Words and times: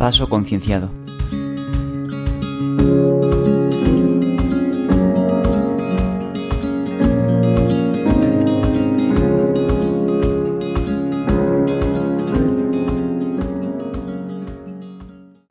Paso 0.00 0.30
Concienciado. 0.30 0.90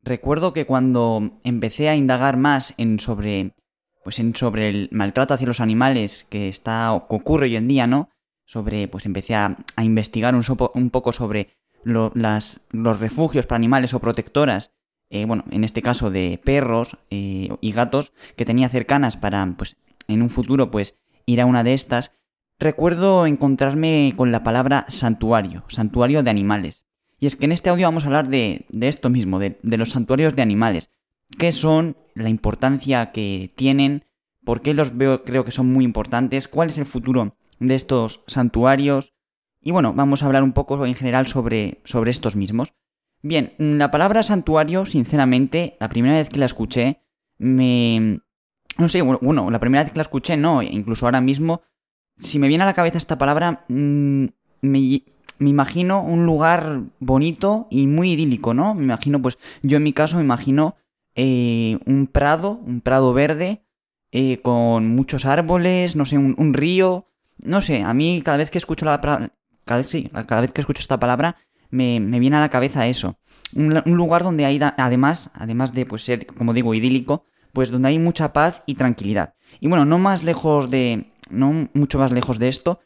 Recuerdo 0.02 0.54
que 0.54 0.66
cuando 0.66 1.40
empecé 1.44 1.90
a 1.90 1.96
indagar 1.96 2.36
más 2.38 2.74
en 2.80 3.00
sobre 3.00 3.54
pues 4.04 4.18
en 4.18 4.36
sobre 4.36 4.70
el 4.70 4.90
maltrato 4.92 5.36
hacia 5.36 5.46
los 5.46 5.60
animales 5.60 6.26
que 6.28 6.50
está 6.50 6.92
ocurre 6.94 7.46
hoy 7.46 7.56
en 7.56 7.68
día, 7.68 7.86
¿no? 7.86 8.10
Sobre 8.48 8.88
pues 8.88 9.06
empecé 9.06 9.36
a, 9.36 9.58
investigar 9.80 10.34
un, 10.34 10.90
poco 10.90 11.14
sobre 11.14 11.50
los 11.84 13.00
refugios 13.00 13.46
para 13.46 13.58
animales 13.58 13.94
o 13.94 14.00
protectoras, 14.00 14.72
eh, 15.10 15.26
bueno, 15.26 15.44
en 15.50 15.64
este 15.64 15.82
caso 15.82 16.12
de 16.12 16.40
perros 16.44 16.98
eh, 17.10 17.50
y 17.62 17.72
gatos 17.72 18.14
que 18.36 18.46
tenía 18.46 18.70
cercanas 18.70 19.18
para 19.18 19.46
pues 19.58 19.78
en 20.08 20.22
un 20.22 20.30
futuro 20.30 20.70
pues 20.70 21.00
ir 21.26 21.42
a 21.42 21.46
una 21.46 21.64
de 21.64 21.74
estas. 21.74 22.16
Recuerdo 22.60 23.26
encontrarme 23.26 24.14
con 24.16 24.32
la 24.32 24.44
palabra 24.44 24.86
santuario, 24.90 25.64
santuario 25.70 26.24
de 26.24 26.30
animales. 26.30 26.86
Y 27.20 27.26
es 27.26 27.36
que 27.36 27.46
en 27.46 27.52
este 27.52 27.70
audio 27.70 27.88
vamos 27.88 28.04
a 28.04 28.08
hablar 28.08 28.30
de, 28.30 28.66
esto 28.82 29.10
mismo, 29.10 29.40
de, 29.40 29.58
los 29.62 29.90
santuarios 29.92 30.36
de 30.36 30.42
animales. 30.42 30.90
¿Qué 31.38 31.52
son? 31.52 31.98
La 32.16 32.30
importancia 32.30 33.12
que 33.12 33.52
tienen, 33.56 34.06
por 34.44 34.62
qué 34.62 34.74
los 34.74 34.98
veo, 34.98 35.24
creo 35.24 35.46
que 35.46 35.52
son 35.52 35.72
muy 35.72 35.86
importantes, 35.86 36.48
cuál 36.48 36.70
es 36.70 36.78
el 36.78 36.86
futuro 36.86 37.36
de 37.60 37.76
estos 37.76 38.24
santuarios. 38.28 39.14
Y 39.62 39.72
bueno, 39.72 39.94
vamos 39.94 40.24
a 40.24 40.26
hablar 40.26 40.44
un 40.44 40.54
poco 40.54 40.86
en 40.86 40.96
general 40.96 41.28
sobre, 41.28 41.82
sobre 41.84 42.12
estos 42.12 42.36
mismos. 42.36 42.74
Bien, 43.22 43.54
la 43.58 43.92
palabra 43.92 44.24
santuario, 44.24 44.86
sinceramente, 44.86 45.76
la 45.80 45.90
primera 45.90 46.16
vez 46.16 46.30
que 46.30 46.40
la 46.40 46.46
escuché, 46.46 47.02
me... 47.38 48.22
No 48.78 48.88
sé, 48.88 49.02
bueno, 49.02 49.50
la 49.50 49.60
primera 49.60 49.84
vez 49.84 49.92
que 49.92 49.98
la 49.98 50.04
escuché, 50.04 50.38
no, 50.38 50.62
incluso 50.62 51.06
ahora 51.06 51.20
mismo, 51.20 51.62
si 52.18 52.40
me 52.40 52.48
viene 52.48 52.64
a 52.64 52.68
la 52.68 52.74
cabeza 52.74 52.98
esta 52.98 53.18
palabra, 53.18 53.66
mm, 53.68 54.26
me, 54.62 55.04
me 55.40 55.50
imagino 55.50 56.02
un 56.02 56.26
lugar 56.26 56.84
bonito 57.00 57.68
y 57.70 57.88
muy 57.88 58.14
idílico, 58.14 58.54
¿no? 58.54 58.76
Me 58.76 58.84
imagino, 58.84 59.22
pues 59.22 59.38
yo 59.64 59.78
en 59.78 59.84
mi 59.84 59.92
caso 59.92 60.16
me 60.16 60.24
imagino 60.24 60.76
eh, 61.16 61.80
un 61.86 62.08
prado, 62.08 62.62
un 62.66 62.80
prado 62.80 63.14
verde, 63.14 63.64
eh, 64.12 64.42
con 64.42 64.88
muchos 64.96 65.26
árboles, 65.26 65.96
no 65.96 66.06
sé, 66.06 66.18
un, 66.18 66.54
río, 66.54 67.08
no 67.38 67.62
sé, 67.62 67.84
a 67.84 67.94
mí 67.94 68.22
cada 68.24 68.38
vez 68.38 68.50
que 68.50 68.58
escucho 68.58 68.86
la 68.86 69.32
cada, 69.70 69.84
sí, 69.84 70.10
cada 70.26 70.42
vez 70.42 70.52
que 70.52 70.62
escucho 70.62 70.82
esta 70.82 71.00
palabra 71.00 71.38
me, 71.70 72.00
viene 72.20 72.38
a 72.38 72.40
la 72.40 72.50
cabeza 72.50 72.88
eso. 72.88 73.20
Un, 73.54 73.84
lugar 73.86 74.24
donde 74.24 74.46
hay, 74.46 74.60
además, 74.78 75.30
además 75.36 75.74
de 75.74 75.86
pues, 75.86 76.02
ser, 76.04 76.26
como 76.26 76.56
digo, 76.56 76.74
idílico, 76.74 77.26
pues 77.54 77.70
donde 77.70 77.90
hay 77.90 78.00
mucha 78.00 78.34
paz 78.34 78.64
y 78.66 78.74
tranquilidad. 78.74 79.36
Y 79.60 79.68
bueno, 79.68 79.86
no 79.86 80.00
más 80.00 80.24
lejos 80.24 80.72
de, 80.72 81.14
no 81.30 81.70
mucho 81.74 82.00
más 82.00 82.12
lejos 82.12 82.40
de 82.40 82.48
esto, 82.48 82.80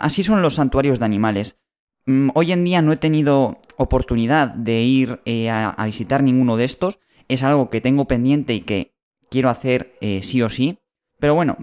así 0.00 0.22
son 0.22 0.40
los 0.40 0.54
santuarios 0.54 1.00
de 1.00 1.04
animales. 1.04 1.58
Mm, 2.06 2.30
hoy 2.34 2.52
en 2.52 2.64
día 2.64 2.80
no 2.80 2.92
he 2.92 2.96
tenido 2.96 3.58
oportunidad 3.76 4.54
de 4.54 4.82
ir 4.82 5.20
eh, 5.24 5.50
a, 5.50 5.84
visitar 5.84 6.22
ninguno 6.22 6.56
de 6.56 6.64
estos. 6.64 7.00
Es 7.26 7.42
algo 7.42 7.68
que 7.68 7.80
tengo 7.80 8.06
pendiente 8.06 8.54
y 8.54 8.60
que 8.60 8.94
quiero 9.30 9.50
hacer 9.50 9.96
eh, 10.00 10.20
sí 10.22 10.42
o 10.42 10.48
sí. 10.48 10.78
Pero 11.18 11.34
bueno, 11.34 11.56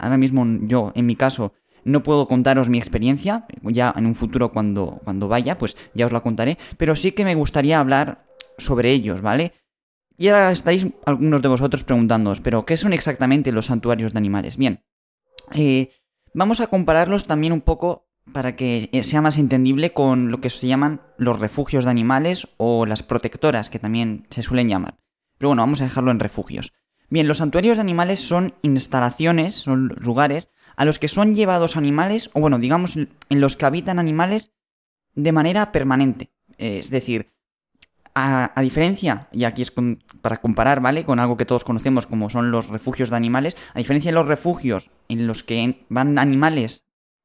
ahora 0.00 0.16
mismo 0.16 0.44
yo, 0.62 0.90
en 0.96 1.06
mi 1.06 1.14
caso, 1.14 1.52
no 1.86 2.02
puedo 2.02 2.28
contaros 2.28 2.68
mi 2.68 2.78
experiencia. 2.78 3.46
Ya 3.62 3.94
en 3.96 4.06
un 4.06 4.14
futuro 4.14 4.52
cuando, 4.52 5.00
cuando 5.04 5.28
vaya, 5.28 5.56
pues 5.56 5.76
ya 5.94 6.06
os 6.06 6.12
la 6.12 6.20
contaré. 6.20 6.58
Pero 6.76 6.94
sí 6.94 7.12
que 7.12 7.24
me 7.24 7.34
gustaría 7.34 7.80
hablar 7.80 8.26
sobre 8.58 8.92
ellos, 8.92 9.22
¿vale? 9.22 9.52
Ya 10.18 10.50
estáis 10.50 10.86
algunos 11.04 11.42
de 11.42 11.48
vosotros 11.48 11.84
preguntándoos, 11.84 12.40
pero 12.40 12.64
¿qué 12.64 12.76
son 12.76 12.92
exactamente 12.92 13.52
los 13.52 13.66
santuarios 13.66 14.12
de 14.12 14.18
animales? 14.18 14.56
Bien, 14.56 14.82
eh, 15.54 15.90
Vamos 16.36 16.60
a 16.60 16.66
compararlos 16.66 17.26
también 17.26 17.54
un 17.54 17.62
poco 17.62 18.10
para 18.34 18.56
que 18.56 18.90
eh, 18.92 19.04
sea 19.04 19.22
más 19.22 19.38
entendible 19.38 19.94
con 19.94 20.30
lo 20.30 20.42
que 20.42 20.50
se 20.50 20.66
llaman 20.66 21.00
los 21.16 21.40
refugios 21.40 21.84
de 21.84 21.90
animales 21.90 22.46
o 22.58 22.84
las 22.84 23.02
protectoras, 23.02 23.70
que 23.70 23.78
también 23.78 24.26
se 24.28 24.42
suelen 24.42 24.68
llamar. 24.68 24.98
Pero 25.38 25.48
bueno, 25.48 25.62
vamos 25.62 25.80
a 25.80 25.84
dejarlo 25.84 26.10
en 26.10 26.20
refugios. 26.20 26.74
Bien, 27.08 27.26
los 27.26 27.38
santuarios 27.38 27.78
de 27.78 27.80
animales 27.80 28.20
son 28.20 28.52
instalaciones, 28.60 29.54
son 29.54 29.96
lugares 29.98 30.50
a 30.76 30.84
los 30.84 30.98
que 30.98 31.08
son 31.08 31.34
llevados 31.34 31.76
animales, 31.76 32.30
o 32.34 32.40
bueno, 32.40 32.58
digamos, 32.58 32.96
en 32.96 33.40
los 33.40 33.56
que 33.56 33.66
habitan 33.66 33.98
animales 33.98 34.52
de 35.14 35.32
manera 35.32 35.72
permanente. 35.72 36.30
Es 36.58 36.90
decir, 36.90 37.32
a, 38.14 38.62
diferencia, 38.62 39.28
y 39.30 39.44
aquí 39.44 39.60
es 39.60 39.72
para 40.22 40.38
comparar, 40.38 40.80
¿vale? 40.80 41.04
Con 41.04 41.18
algo 41.18 41.36
que 41.36 41.44
todos 41.44 41.64
conocemos 41.64 42.06
como 42.06 42.30
son 42.30 42.50
los 42.50 42.68
refugios 42.68 43.10
de 43.10 43.16
animales, 43.16 43.56
a 43.74 43.78
diferencia 43.78 44.10
de 44.10 44.14
los 44.14 44.26
refugios 44.26 44.90
en 45.08 45.26
los 45.26 45.42
que 45.42 45.84
van 45.90 46.18
animales 46.18 46.84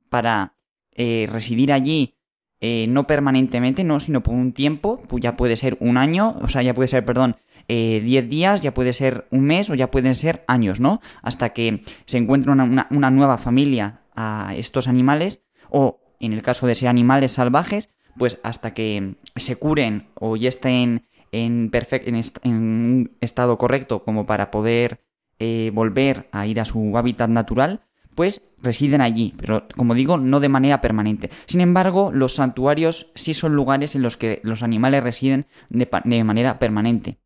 para 0.10 0.56
eh, 0.94 1.30
residir 1.32 1.72
allí 1.72 2.16
eh, 2.60 2.86
no 2.90 3.08
permanentemente, 3.08 3.84
no, 3.84 4.00
sino 4.00 4.22
por 4.22 4.36
un 4.36 4.52
tiempo, 4.52 5.02
pues 5.08 5.24
ya 5.24 5.38
puede 5.38 5.56
ser 5.56 5.78
un 5.80 5.98
año, 5.98 6.38
o 6.42 6.48
sea, 6.48 6.62
ya 6.62 6.74
puede 6.74 6.90
ser, 6.90 7.06
perdón, 7.06 7.38
10 7.68 8.04
eh, 8.04 8.28
días, 8.28 8.62
ya 8.62 8.74
puede 8.74 8.94
ser 8.94 9.28
un 9.32 9.42
mes 9.42 9.70
o 9.70 9.76
ya 9.76 9.92
pueden 9.92 10.16
ser 10.16 10.44
años, 10.48 10.80
¿no? 10.80 11.02
Hasta 11.22 11.50
que 11.50 11.84
se 12.06 12.18
encuentre 12.18 12.52
una, 12.52 12.88
una 12.90 13.12
nueva 13.12 13.38
familia 13.38 14.02
a 14.16 14.54
estos 14.56 14.88
animales, 14.88 15.44
o 15.70 16.02
en 16.20 16.34
el 16.34 16.42
caso 16.42 16.68
de 16.68 16.76
ser 16.76 16.90
animales 16.90 17.34
salvajes, 17.34 17.90
pues 18.18 18.40
hasta 18.44 18.72
que 18.72 19.16
se 19.36 19.56
curen 19.56 20.10
o 20.16 20.36
ya 20.36 20.50
estén 20.50 21.08
en, 21.32 21.72
en, 21.74 22.54
un 22.54 23.18
estado 23.22 23.58
correcto 23.58 24.04
como 24.04 24.26
para 24.26 24.52
poder 24.52 25.04
eh, 25.40 25.72
volver 25.74 26.28
a 26.32 26.46
ir 26.46 26.60
a 26.60 26.66
su 26.66 26.98
hábitat 26.98 27.30
natural, 27.30 27.82
pues 28.16 28.42
residen 28.62 29.02
allí, 29.02 29.34
pero 29.38 29.68
como 29.76 29.96
digo, 29.96 30.18
no 30.18 30.40
de 30.40 30.50
manera 30.50 30.82
permanente. 30.82 31.30
Sin 31.48 31.62
embargo, 31.62 32.12
los 32.14 32.36
santuarios 32.36 33.12
sí 33.16 33.34
son 33.34 33.56
lugares 33.56 33.96
en 33.96 34.02
los 34.02 34.18
que 34.18 34.42
los 34.44 34.64
animales 34.64 35.04
residen 35.04 35.48
de, 35.70 35.90
de 36.04 36.24
manera 36.24 36.60
permanente. 36.60 37.18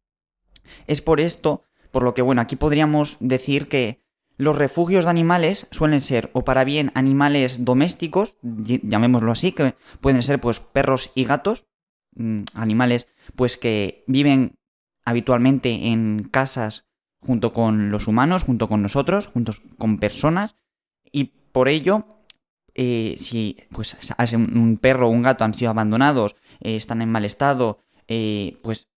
Es 0.87 1.01
por 1.01 1.19
esto, 1.19 1.63
por 1.91 2.03
lo 2.03 2.13
que, 2.13 2.21
bueno, 2.21 2.41
aquí 2.41 2.55
podríamos 2.55 3.17
decir 3.19 3.67
que 3.67 4.03
los 4.37 4.57
refugios 4.57 5.05
de 5.05 5.11
animales 5.11 5.67
suelen 5.71 6.01
ser 6.01 6.29
o 6.33 6.43
para 6.43 6.63
bien 6.65 6.91
animales 6.93 7.63
domésticos, 7.63 8.35
llamémoslo 8.41 9.31
así, 9.31 9.53
que 9.53 9.75
pueden 10.01 10.23
ser 10.23 10.39
pues 10.39 10.59
perros 10.59 11.11
y 11.15 11.23
gatos, 11.23 11.67
mm, 12.15 12.43
animales 12.53 13.07
pues 13.35 13.57
que 13.57 14.03
viven 14.07 14.57
habitualmente 15.05 15.69
en 15.87 16.27
casas 16.29 16.85
junto 17.21 17.53
con 17.53 17.91
los 17.91 18.07
humanos, 18.07 18.43
junto 18.43 18.67
con 18.67 18.81
nosotros, 18.81 19.27
juntos 19.27 19.61
con 19.77 19.97
personas, 19.97 20.57
y 21.11 21.25
por 21.51 21.69
ello, 21.69 22.05
eh, 22.73 23.15
si 23.17 23.57
pues 23.71 23.97
un 24.33 24.77
perro 24.81 25.07
o 25.07 25.11
un 25.11 25.21
gato 25.21 25.43
han 25.43 25.53
sido 25.53 25.71
abandonados, 25.71 26.35
eh, 26.59 26.75
están 26.75 27.01
en 27.01 27.09
mal 27.09 27.25
estado, 27.25 27.79
eh, 28.07 28.57
pues 28.61 28.89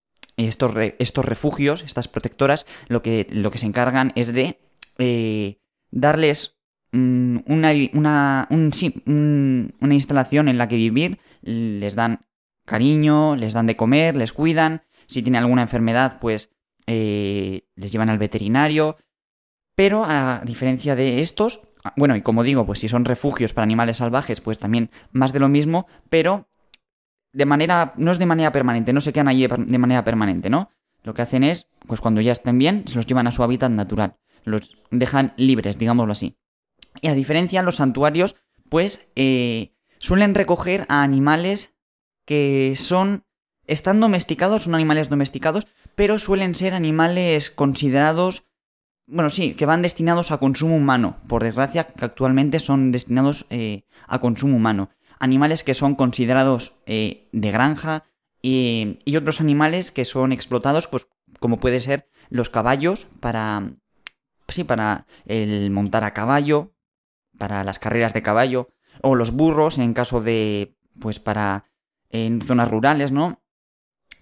estos, 0.46 0.72
estos 0.98 1.24
refugios, 1.24 1.82
estas 1.82 2.08
protectoras, 2.08 2.66
lo 2.88 3.02
que, 3.02 3.26
lo 3.30 3.50
que 3.50 3.58
se 3.58 3.66
encargan 3.66 4.12
es 4.14 4.32
de 4.32 4.58
eh, 4.98 5.58
darles 5.90 6.56
una, 6.92 7.72
una, 7.92 8.48
una 8.50 9.94
instalación 9.94 10.48
en 10.48 10.58
la 10.58 10.68
que 10.68 10.76
vivir, 10.76 11.18
les 11.42 11.94
dan 11.94 12.26
cariño, 12.64 13.36
les 13.36 13.52
dan 13.52 13.66
de 13.66 13.76
comer, 13.76 14.16
les 14.16 14.32
cuidan, 14.32 14.82
si 15.06 15.22
tienen 15.22 15.42
alguna 15.42 15.62
enfermedad, 15.62 16.18
pues 16.20 16.50
eh, 16.86 17.66
les 17.76 17.92
llevan 17.92 18.10
al 18.10 18.18
veterinario, 18.18 18.96
pero 19.74 20.04
a 20.04 20.42
diferencia 20.44 20.96
de 20.96 21.20
estos, 21.20 21.60
bueno, 21.96 22.16
y 22.16 22.22
como 22.22 22.42
digo, 22.42 22.66
pues 22.66 22.80
si 22.80 22.88
son 22.88 23.04
refugios 23.04 23.52
para 23.52 23.64
animales 23.64 23.98
salvajes, 23.98 24.40
pues 24.40 24.58
también 24.58 24.90
más 25.12 25.32
de 25.32 25.40
lo 25.40 25.48
mismo, 25.48 25.86
pero 26.08 26.48
de 27.32 27.44
manera, 27.46 27.94
no 27.96 28.12
es 28.12 28.18
de 28.18 28.26
manera 28.26 28.52
permanente, 28.52 28.92
no 28.92 29.00
se 29.00 29.12
quedan 29.12 29.28
allí 29.28 29.46
de 29.46 29.78
manera 29.78 30.04
permanente, 30.04 30.50
¿no? 30.50 30.70
Lo 31.02 31.14
que 31.14 31.22
hacen 31.22 31.44
es, 31.44 31.68
pues 31.86 32.00
cuando 32.00 32.20
ya 32.20 32.32
estén 32.32 32.58
bien, 32.58 32.84
se 32.86 32.96
los 32.96 33.06
llevan 33.06 33.26
a 33.26 33.32
su 33.32 33.42
hábitat 33.42 33.70
natural 33.70 34.16
los 34.48 34.76
dejan 34.90 35.32
libres, 35.36 35.78
digámoslo 35.78 36.12
así. 36.12 36.36
Y 37.00 37.08
a 37.08 37.14
diferencia, 37.14 37.62
los 37.62 37.76
santuarios, 37.76 38.36
pues, 38.68 39.10
eh, 39.14 39.74
suelen 39.98 40.34
recoger 40.34 40.86
a 40.88 41.02
animales 41.02 41.74
que 42.24 42.74
son, 42.76 43.24
están 43.66 44.00
domesticados, 44.00 44.62
son 44.62 44.74
animales 44.74 45.08
domesticados, 45.08 45.66
pero 45.94 46.18
suelen 46.18 46.54
ser 46.54 46.74
animales 46.74 47.50
considerados, 47.50 48.44
bueno, 49.06 49.30
sí, 49.30 49.54
que 49.54 49.66
van 49.66 49.82
destinados 49.82 50.30
a 50.30 50.38
consumo 50.38 50.76
humano. 50.76 51.16
Por 51.28 51.42
desgracia, 51.42 51.84
que 51.84 52.04
actualmente 52.04 52.60
son 52.60 52.92
destinados 52.92 53.46
eh, 53.50 53.84
a 54.06 54.18
consumo 54.18 54.56
humano. 54.56 54.90
Animales 55.18 55.64
que 55.64 55.74
son 55.74 55.94
considerados 55.94 56.74
eh, 56.86 57.28
de 57.32 57.50
granja 57.50 58.04
y, 58.42 58.98
otros 59.16 59.40
animales 59.40 59.90
que 59.90 60.04
son 60.04 60.32
explotados, 60.32 60.86
pues 60.86 61.08
como 61.40 61.58
puede 61.58 61.80
ser 61.80 62.08
los 62.30 62.50
caballos 62.50 63.06
para, 63.20 63.70
sí, 64.48 64.64
para 64.64 65.06
el 65.26 65.70
montar 65.70 66.04
a 66.04 66.14
caballo, 66.14 66.72
para 67.36 67.64
las 67.64 67.78
carreras 67.78 68.14
de 68.14 68.22
caballo, 68.22 68.68
o 69.02 69.14
los 69.14 69.32
burros 69.32 69.78
en 69.78 69.94
caso 69.94 70.20
de, 70.20 70.76
pues 71.00 71.18
para, 71.18 71.64
en 72.10 72.40
zonas 72.40 72.70
rurales, 72.70 73.12
¿no? 73.12 73.42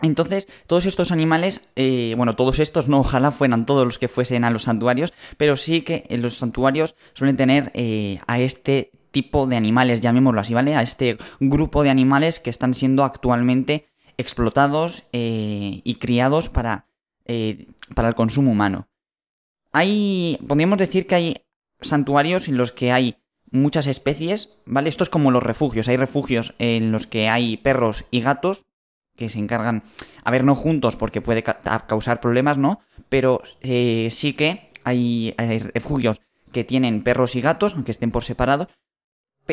Entonces, 0.02 0.46
todos 0.66 0.84
estos 0.84 1.10
animales, 1.10 1.68
eh, 1.74 2.14
bueno, 2.16 2.34
todos 2.34 2.58
estos, 2.58 2.88
no 2.88 3.00
ojalá 3.00 3.30
fueran 3.30 3.66
todos 3.66 3.84
los 3.84 3.98
que 3.98 4.08
fuesen 4.08 4.44
a 4.44 4.50
los 4.50 4.64
santuarios, 4.64 5.12
pero 5.36 5.56
sí 5.56 5.82
que 5.82 6.04
en 6.08 6.22
los 6.22 6.36
santuarios 6.36 6.96
suelen 7.14 7.36
tener 7.36 7.70
eh, 7.74 8.18
a 8.26 8.38
este 8.38 8.90
tipo 9.16 9.46
de 9.46 9.56
animales, 9.56 10.02
llamémoslo 10.02 10.42
así, 10.42 10.52
¿vale? 10.52 10.76
A 10.76 10.82
este 10.82 11.16
grupo 11.40 11.82
de 11.82 11.88
animales 11.88 12.38
que 12.38 12.50
están 12.50 12.74
siendo 12.74 13.02
actualmente 13.02 13.86
explotados 14.18 15.04
eh, 15.14 15.80
y 15.84 15.94
criados 15.94 16.50
para, 16.50 16.86
para 17.94 18.08
el 18.08 18.14
consumo 18.14 18.50
humano. 18.50 18.88
Hay, 19.72 20.38
podríamos 20.46 20.78
decir 20.78 21.06
que 21.06 21.14
hay 21.14 21.36
santuarios 21.80 22.46
en 22.48 22.58
los 22.58 22.72
que 22.72 22.92
hay 22.92 23.16
muchas 23.50 23.86
especies, 23.86 24.50
¿vale? 24.66 24.90
Esto 24.90 25.02
es 25.02 25.08
como 25.08 25.30
los 25.30 25.42
refugios. 25.42 25.88
Hay 25.88 25.96
refugios 25.96 26.54
en 26.58 26.92
los 26.92 27.06
que 27.06 27.30
hay 27.30 27.56
perros 27.56 28.04
y 28.10 28.20
gatos 28.20 28.66
que 29.16 29.30
se 29.30 29.38
encargan, 29.38 29.82
a 30.24 30.30
ver, 30.30 30.44
no 30.44 30.54
juntos 30.54 30.94
porque 30.94 31.22
puede 31.22 31.42
causar 31.42 32.20
problemas, 32.20 32.58
¿no? 32.58 32.80
Pero 33.08 33.40
eh, 33.62 34.08
sí 34.10 34.34
que 34.34 34.72
hay, 34.84 35.34
refugios 35.74 36.20
que 36.52 36.64
tienen 36.64 37.02
perros 37.02 37.34
y 37.34 37.40
gatos, 37.40 37.74
aunque 37.74 37.90
estén 37.90 38.10
por 38.10 38.24
separado, 38.24 38.68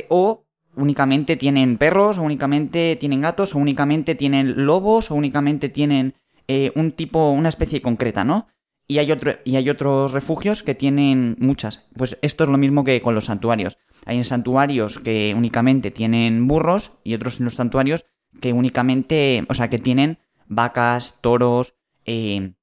o 0.09 0.45
únicamente 0.75 1.35
tienen 1.35 1.77
perros, 1.77 2.17
o 2.17 2.23
únicamente 2.23 2.95
tienen 2.99 3.21
gatos, 3.21 3.55
o 3.55 3.59
únicamente 3.59 4.15
tienen 4.15 4.65
lobos, 4.65 5.11
o 5.11 5.15
únicamente 5.15 5.69
tienen 5.69 6.15
eh, 6.47 6.71
un 6.75 6.91
tipo, 6.91 7.31
una 7.31 7.49
especie 7.49 7.81
concreta, 7.81 8.23
¿no? 8.23 8.47
Y 8.87 8.97
hay, 8.97 9.11
otro, 9.11 9.33
y 9.45 9.55
hay 9.55 9.69
otros 9.69 10.11
refugios 10.11 10.61
que 10.61 10.75
tienen 10.75 11.37
muchas. 11.39 11.87
Pues 11.95 12.17
esto 12.21 12.43
es 12.43 12.49
lo 12.49 12.57
mismo 12.57 12.83
que 12.83 13.01
con 13.01 13.15
los 13.15 13.25
santuarios. 13.25 13.77
Hay 14.05 14.21
santuarios 14.23 14.99
que 14.99 15.33
únicamente 15.37 15.89
tienen 15.89 16.47
burros 16.47 16.91
y 17.03 17.13
otros 17.13 17.39
en 17.39 17.45
los 17.45 17.55
santuarios 17.55 18.05
que 18.41 18.51
únicamente, 18.51 19.45
o 19.47 19.53
sea, 19.53 19.69
que 19.69 19.79
tienen 19.79 20.19
vacas, 20.47 21.19
toros, 21.21 21.75
eh, 22.05 22.53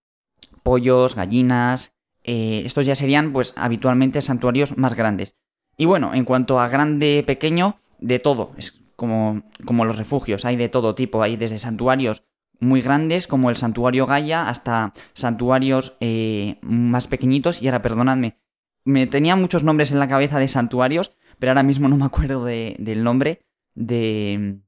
pollos, 0.63 1.15
gallinas. 1.15 1.97
Eh, 2.23 2.63
estos 2.67 2.85
ya 2.85 2.95
serían, 2.95 3.33
pues, 3.33 3.55
habitualmente 3.57 4.21
santuarios 4.21 4.77
más 4.77 4.95
grandes. 4.95 5.37
Y 5.81 5.87
bueno, 5.87 6.13
en 6.13 6.27
cuanto 6.27 6.61
a 6.61 6.69
grande, 6.69 7.25
pequeño, 7.27 7.81
de 8.01 8.19
todo. 8.19 8.53
Es 8.59 8.79
como, 8.97 9.45
como 9.65 9.87
los 9.87 9.97
refugios, 9.97 10.45
hay 10.45 10.57
de 10.57 10.69
todo 10.69 10.95
tipo. 10.95 11.23
Hay 11.23 11.39
desde 11.39 11.57
santuarios 11.57 12.23
muy 12.59 12.83
grandes 12.83 13.27
como 13.27 13.49
el 13.49 13.57
santuario 13.57 14.05
Gaia 14.05 14.51
hasta 14.51 14.93
santuarios 15.15 15.97
eh, 16.01 16.59
más 16.61 17.07
pequeñitos 17.07 17.63
y 17.63 17.69
ahora 17.69 17.81
perdonadme 17.81 18.37
me 18.85 19.07
tenía 19.07 19.37
muchos 19.37 19.65
nombres 19.65 19.91
en 19.91 19.99
la 19.99 20.09
cabeza 20.09 20.39
de 20.39 20.49
santuarios 20.49 21.13
pero 21.39 21.53
ahora 21.53 21.63
mismo 21.63 21.89
no 21.89 21.97
me 21.97 22.05
acuerdo 22.05 22.45
del 22.45 23.03
nombre 23.03 23.41
de 23.75 24.59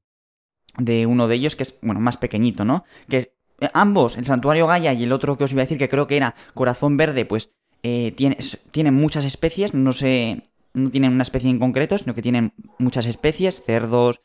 de 0.79 1.05
uno 1.05 1.27
de 1.27 1.35
ellos 1.35 1.55
que 1.55 1.61
es 1.61 1.75
bueno 1.83 1.99
más 1.99 2.17
pequeñito 2.17 2.65
no 2.65 2.85
que 3.07 3.35
ambos 3.73 4.17
el 4.17 4.25
santuario 4.25 4.65
Gaia 4.65 4.93
y 4.93 5.03
el 5.03 5.11
otro 5.11 5.37
que 5.37 5.43
os 5.43 5.51
iba 5.51 5.61
a 5.61 5.65
decir 5.65 5.77
que 5.77 5.89
creo 5.89 6.07
que 6.07 6.17
era 6.17 6.33
corazón 6.55 6.97
verde 6.97 7.25
pues 7.25 7.51
eh, 7.83 8.11
tiene, 8.17 8.37
tienen 8.71 8.95
muchas 8.95 9.23
especies 9.23 9.75
no 9.75 9.93
sé 9.93 10.41
no 10.73 10.89
tienen 10.89 11.13
una 11.13 11.23
especie 11.23 11.49
en 11.49 11.59
concreto 11.59 11.97
sino 11.97 12.13
que 12.13 12.21
tienen 12.21 12.53
muchas 12.79 13.05
especies 13.05 13.61
cerdos 13.65 14.21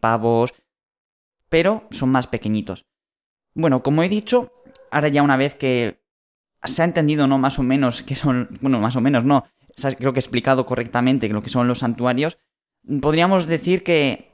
pavos 0.00 0.54
pero 1.48 1.86
son 1.90 2.10
más 2.10 2.26
pequeñitos. 2.26 2.86
Bueno, 3.54 3.82
como 3.82 4.02
he 4.02 4.08
dicho, 4.08 4.52
ahora 4.90 5.08
ya 5.08 5.22
una 5.22 5.36
vez 5.36 5.54
que 5.54 6.02
se 6.62 6.82
ha 6.82 6.84
entendido, 6.84 7.26
¿no? 7.26 7.38
Más 7.38 7.58
o 7.58 7.62
menos 7.62 8.02
que 8.02 8.14
son, 8.14 8.58
bueno, 8.60 8.80
más 8.80 8.96
o 8.96 9.00
menos 9.00 9.24
no, 9.24 9.44
creo 9.96 10.12
que 10.12 10.18
he 10.18 10.22
explicado 10.22 10.66
correctamente 10.66 11.28
lo 11.28 11.42
que 11.42 11.50
son 11.50 11.68
los 11.68 11.80
santuarios, 11.80 12.38
podríamos 13.00 13.46
decir 13.46 13.82
que 13.82 14.32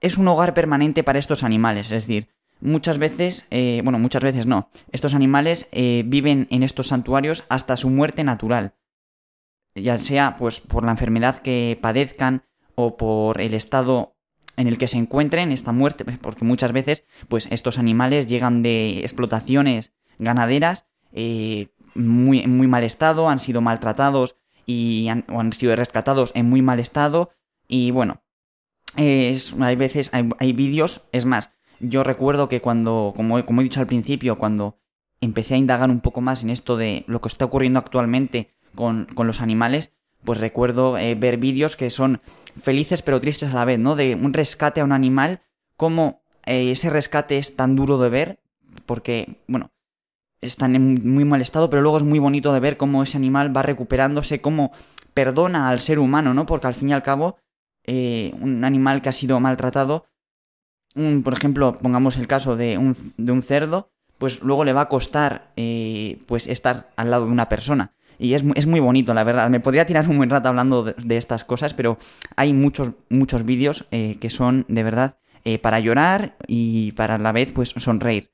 es 0.00 0.18
un 0.18 0.28
hogar 0.28 0.54
permanente 0.54 1.02
para 1.02 1.18
estos 1.18 1.42
animales, 1.42 1.90
es 1.90 2.06
decir, 2.06 2.28
muchas 2.60 2.98
veces, 2.98 3.46
eh, 3.50 3.80
bueno, 3.84 3.98
muchas 3.98 4.22
veces 4.22 4.46
no, 4.46 4.68
estos 4.92 5.14
animales 5.14 5.68
eh, 5.72 6.02
viven 6.06 6.46
en 6.50 6.62
estos 6.62 6.88
santuarios 6.88 7.44
hasta 7.48 7.76
su 7.76 7.88
muerte 7.88 8.24
natural, 8.24 8.74
ya 9.74 9.98
sea 9.98 10.36
pues 10.38 10.60
por 10.60 10.84
la 10.84 10.92
enfermedad 10.92 11.38
que 11.38 11.78
padezcan 11.80 12.44
o 12.74 12.96
por 12.96 13.40
el 13.40 13.54
estado 13.54 14.16
en 14.56 14.68
el 14.68 14.78
que 14.78 14.88
se 14.88 14.98
encuentren 14.98 15.52
esta 15.52 15.72
muerte, 15.72 16.04
porque 16.20 16.44
muchas 16.44 16.72
veces 16.72 17.04
pues 17.28 17.48
estos 17.50 17.78
animales 17.78 18.26
llegan 18.26 18.62
de 18.62 19.00
explotaciones 19.00 19.92
ganaderas 20.18 20.86
eh, 21.12 21.68
muy, 21.94 22.40
en 22.40 22.56
muy 22.56 22.66
mal 22.66 22.84
estado, 22.84 23.28
han 23.28 23.40
sido 23.40 23.60
maltratados 23.60 24.36
y 24.66 25.08
han, 25.08 25.24
o 25.28 25.40
han 25.40 25.52
sido 25.52 25.74
rescatados 25.76 26.32
en 26.34 26.48
muy 26.48 26.62
mal 26.62 26.80
estado. 26.80 27.30
Y 27.68 27.90
bueno, 27.90 28.22
es, 28.96 29.54
hay 29.60 29.76
veces, 29.76 30.10
hay, 30.12 30.52
vídeos, 30.52 31.02
es 31.12 31.24
más, 31.24 31.50
yo 31.80 32.04
recuerdo 32.04 32.48
que 32.48 32.60
cuando, 32.60 33.12
como, 33.16 33.44
como 33.44 33.60
he 33.60 33.64
dicho 33.64 33.80
al 33.80 33.86
principio, 33.86 34.36
cuando 34.36 34.78
empecé 35.20 35.54
a 35.54 35.58
indagar 35.58 35.90
un 35.90 36.00
poco 36.00 36.20
más 36.20 36.42
en 36.42 36.50
esto 36.50 36.76
de 36.76 37.04
lo 37.06 37.20
que 37.20 37.28
está 37.28 37.44
ocurriendo 37.44 37.78
actualmente 37.78 38.54
con, 38.74 39.06
con 39.14 39.26
los 39.26 39.40
animales, 39.40 39.92
pues 40.24 40.40
recuerdo 40.40 40.98
eh, 40.98 41.14
ver 41.14 41.36
vídeos 41.36 41.76
que 41.76 41.90
son 41.90 42.20
felices 42.60 43.02
pero 43.02 43.20
tristes 43.20 43.50
a 43.50 43.54
la 43.54 43.64
vez, 43.64 43.78
¿no? 43.78 43.94
De 43.94 44.14
un 44.14 44.32
rescate 44.32 44.80
a 44.80 44.84
un 44.84 44.92
animal, 44.92 45.42
como 45.76 46.22
eh, 46.46 46.70
ese 46.70 46.90
rescate 46.90 47.38
es 47.38 47.56
tan 47.56 47.76
duro 47.76 47.98
de 47.98 48.08
ver, 48.08 48.40
porque, 48.86 49.42
bueno, 49.46 49.70
están 50.40 50.74
en 50.74 51.08
muy 51.08 51.24
mal 51.24 51.40
estado, 51.40 51.70
pero 51.70 51.82
luego 51.82 51.98
es 51.98 52.02
muy 52.02 52.18
bonito 52.18 52.52
de 52.52 52.60
ver 52.60 52.76
cómo 52.76 53.02
ese 53.02 53.16
animal 53.16 53.56
va 53.56 53.62
recuperándose, 53.62 54.40
cómo 54.40 54.72
perdona 55.14 55.68
al 55.68 55.80
ser 55.80 55.98
humano, 55.98 56.34
¿no? 56.34 56.46
Porque 56.46 56.66
al 56.66 56.74
fin 56.74 56.90
y 56.90 56.92
al 56.92 57.02
cabo, 57.02 57.38
eh, 57.84 58.34
un 58.40 58.64
animal 58.64 59.02
que 59.02 59.08
ha 59.08 59.12
sido 59.12 59.38
maltratado, 59.40 60.06
un, 60.94 61.22
por 61.22 61.32
ejemplo, 61.32 61.74
pongamos 61.80 62.16
el 62.16 62.26
caso 62.26 62.56
de 62.56 62.78
un, 62.78 62.96
de 63.16 63.32
un 63.32 63.42
cerdo, 63.42 63.90
pues 64.18 64.42
luego 64.42 64.64
le 64.64 64.72
va 64.72 64.82
a 64.82 64.88
costar 64.88 65.52
pues 66.26 66.46
estar 66.46 66.92
al 66.96 67.10
lado 67.10 67.26
de 67.26 67.32
una 67.32 67.48
persona. 67.48 67.94
Y 68.24 68.32
es, 68.32 68.42
es, 68.54 68.66
muy 68.66 68.80
bonito, 68.80 69.12
la 69.12 69.22
verdad. 69.22 69.50
Me 69.50 69.60
podría 69.60 69.84
tirar 69.84 70.08
un 70.08 70.16
buen 70.16 70.30
rato 70.30 70.48
hablando 70.48 70.82
de, 70.82 71.16
estas 71.18 71.44
cosas, 71.44 71.74
pero 71.74 71.98
hay 72.36 72.54
muchos, 72.54 72.92
muchos 73.10 73.44
vídeos 73.44 73.84
eh, 73.90 74.16
que 74.18 74.30
son 74.30 74.64
de 74.68 74.82
verdad 74.82 75.18
eh, 75.44 75.58
para 75.58 75.78
llorar 75.78 76.34
y 76.46 76.92
para 76.92 77.16
a 77.16 77.18
la 77.18 77.32
vez 77.32 77.52
pues 77.52 77.74
sonreír. 77.76 78.30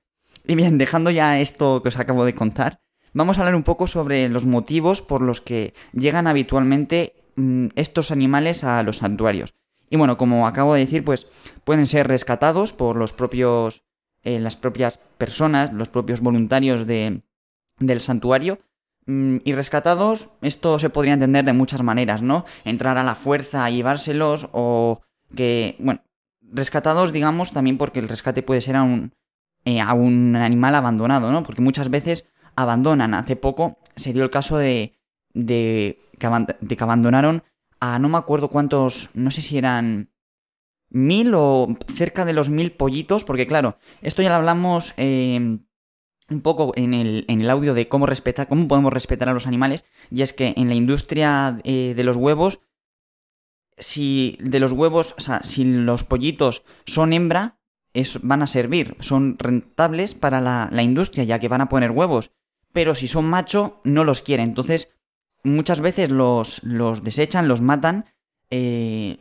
Y 0.46 0.54
bien, 0.54 0.78
dejando 0.78 1.10
ya 1.10 1.40
esto 1.40 1.82
que 1.82 1.88
os 1.88 1.98
acabo 1.98 2.24
de 2.24 2.36
contar, 2.36 2.80
vamos 3.14 3.38
a 3.38 3.40
hablar 3.40 3.56
un 3.56 3.64
poco 3.64 3.88
sobre 3.88 4.28
los 4.28 4.46
motivos 4.46 5.02
por 5.02 5.22
los 5.22 5.40
que 5.40 5.74
llegan 5.92 6.28
habitualmente 6.28 7.24
mm, 7.34 7.70
estos 7.74 8.12
animales 8.12 8.62
a 8.62 8.84
los 8.84 8.98
santuarios. 8.98 9.54
Y 9.90 9.96
bueno, 9.96 10.16
como 10.16 10.46
acabo 10.46 10.74
de 10.74 10.80
decir, 10.80 11.04
pues 11.04 11.26
pueden 11.64 11.88
ser 11.88 12.06
rescatados 12.06 12.72
por 12.72 12.94
los 12.94 13.12
propios, 13.12 13.82
eh, 14.22 14.38
las 14.38 14.54
propias 14.54 15.00
personas, 15.18 15.72
los 15.72 15.88
propios 15.88 16.20
voluntarios 16.20 16.86
de, 16.86 17.22
del 17.80 18.00
santuario, 18.00 18.60
y 19.06 19.52
rescatados, 19.52 20.28
esto 20.40 20.78
se 20.78 20.90
podría 20.90 21.14
entender 21.14 21.44
de 21.44 21.52
muchas 21.52 21.82
maneras, 21.82 22.22
¿no? 22.22 22.44
Entrar 22.64 22.96
a 22.96 23.02
la 23.02 23.14
fuerza 23.14 23.64
a 23.64 23.70
llevárselos 23.70 24.48
o 24.52 25.00
que, 25.34 25.76
bueno, 25.80 26.02
rescatados, 26.40 27.12
digamos, 27.12 27.52
también 27.52 27.78
porque 27.78 27.98
el 27.98 28.08
rescate 28.08 28.42
puede 28.42 28.60
ser 28.60 28.76
a 28.76 28.82
un, 28.82 29.12
eh, 29.64 29.80
a 29.80 29.94
un 29.94 30.36
animal 30.36 30.74
abandonado, 30.74 31.32
¿no? 31.32 31.42
Porque 31.42 31.62
muchas 31.62 31.90
veces 31.90 32.28
abandonan. 32.56 33.14
Hace 33.14 33.36
poco 33.36 33.78
se 33.96 34.12
dio 34.12 34.22
el 34.22 34.30
caso 34.30 34.58
de, 34.58 34.94
de, 35.34 35.98
que, 36.18 36.26
abandonaron 36.82 37.42
a 37.80 37.98
no 37.98 38.08
me 38.08 38.18
acuerdo 38.18 38.48
cuántos, 38.48 39.10
no 39.14 39.30
sé 39.30 39.42
si 39.42 39.58
eran 39.58 40.10
mil 40.90 41.32
o 41.34 41.68
cerca 41.92 42.24
de 42.24 42.32
los 42.32 42.50
mil 42.50 42.72
pollitos, 42.72 43.24
porque 43.24 43.46
claro, 43.46 43.78
esto 44.02 44.22
ya 44.22 44.30
lo 44.30 44.36
hablamos 44.36 44.92
eh, 44.96 45.58
un 46.30 46.40
poco 46.40 46.72
en 46.76 46.94
el, 46.94 47.24
en 47.28 47.40
el 47.40 47.50
audio 47.50 47.74
de 47.74 47.88
cómo 47.88 48.06
respetar, 48.06 48.48
cómo 48.48 48.68
podemos 48.68 48.92
respetar 48.92 49.28
a 49.28 49.34
los 49.34 49.46
animales, 49.46 49.84
y 50.10 50.22
es 50.22 50.32
que 50.32 50.54
en 50.56 50.68
la 50.68 50.74
industria 50.74 51.60
eh, 51.64 51.94
de 51.96 52.04
los 52.04 52.16
huevos, 52.16 52.60
si 53.76 54.38
de 54.40 54.60
los 54.60 54.72
huevos, 54.72 55.14
o 55.18 55.20
sea, 55.20 55.42
si 55.42 55.64
los 55.64 56.04
pollitos 56.04 56.64
son 56.86 57.12
hembra, 57.12 57.58
es, 57.92 58.20
van 58.22 58.42
a 58.42 58.46
servir, 58.46 58.96
son 59.00 59.36
rentables 59.38 60.14
para 60.14 60.40
la, 60.40 60.68
la, 60.70 60.82
industria, 60.82 61.24
ya 61.24 61.38
que 61.38 61.48
van 61.48 61.60
a 61.60 61.68
poner 61.68 61.90
huevos. 61.90 62.30
Pero 62.72 62.94
si 62.94 63.08
son 63.08 63.24
macho, 63.24 63.80
no 63.82 64.04
los 64.04 64.22
quieren. 64.22 64.50
Entonces, 64.50 64.94
muchas 65.42 65.80
veces 65.80 66.10
los, 66.10 66.62
los 66.62 67.02
desechan, 67.02 67.48
los 67.48 67.60
matan. 67.60 68.06
Eh, 68.50 69.18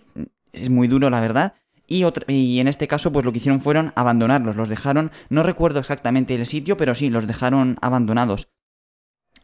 es 0.53 0.69
muy 0.69 0.87
duro, 0.87 1.09
la 1.09 1.19
verdad. 1.19 1.53
Y, 1.89 2.59
en 2.59 2.67
este 2.67 2.87
caso, 2.87 3.11
pues 3.11 3.25
lo 3.25 3.31
que 3.31 3.39
hicieron 3.39 3.61
fueron 3.61 3.91
abandonarlos, 3.95 4.55
los 4.55 4.69
dejaron, 4.69 5.11
no 5.29 5.41
recuerdo 5.41 5.79
exactamente 5.79 6.35
el 6.35 6.45
sitio, 6.45 6.77
pero 6.77 6.93
sí, 6.93 7.09
los 7.09 7.25
dejaron 7.25 7.77
abandonados. 7.81 8.49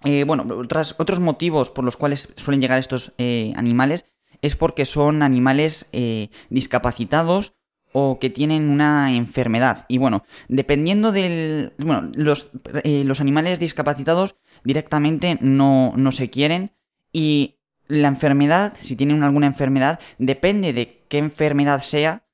Eh, 0.03 0.23
bueno, 0.25 0.45
otros 0.47 1.19
motivos 1.19 1.71
por 1.71 1.83
los 1.83 1.97
cuales 1.97 2.31
suelen 2.35 2.61
llegar 2.61 2.77
estos 2.77 3.13
eh, 3.17 3.53
animales 3.55 4.05
es 4.43 4.55
porque 4.55 4.85
son 4.85 5.23
animales 5.23 5.87
eh, 5.91 6.29
discapacitados 6.49 7.53
o 7.91 8.19
que 8.19 8.29
tienen 8.29 8.69
una 8.69 9.15
enfermedad. 9.15 9.85
Y 9.87 9.97
bueno, 9.97 10.23
dependiendo 10.47 11.11
del... 11.11 11.73
Bueno, 11.79 12.11
los, 12.13 12.49
los 12.83 13.21
animales 13.21 13.57
discapacitados 13.57 14.35
directamente 14.63 15.39
no, 15.41 15.93
no 15.95 16.11
se 16.11 16.29
quieren 16.29 16.73
y 17.11 17.55
la 17.87 18.07
enfermedad, 18.07 18.73
si 18.79 18.95
tienen 18.95 19.23
alguna 19.23 19.47
enfermedad, 19.47 19.99
depende 20.17 20.73
de 20.73 21.03
qué 21.07 21.17
enfermedad 21.19 21.81
sea, 21.81 22.24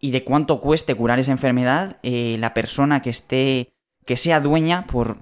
y 0.00 0.10
de 0.10 0.24
cuánto 0.24 0.60
cueste 0.60 0.94
curar 0.94 1.18
esa 1.18 1.32
enfermedad, 1.32 1.98
eh, 2.02 2.36
la 2.38 2.54
persona 2.54 3.00
que 3.00 3.10
esté, 3.10 3.72
que 4.04 4.16
sea 4.16 4.40
dueña, 4.40 4.84
por, 4.84 5.18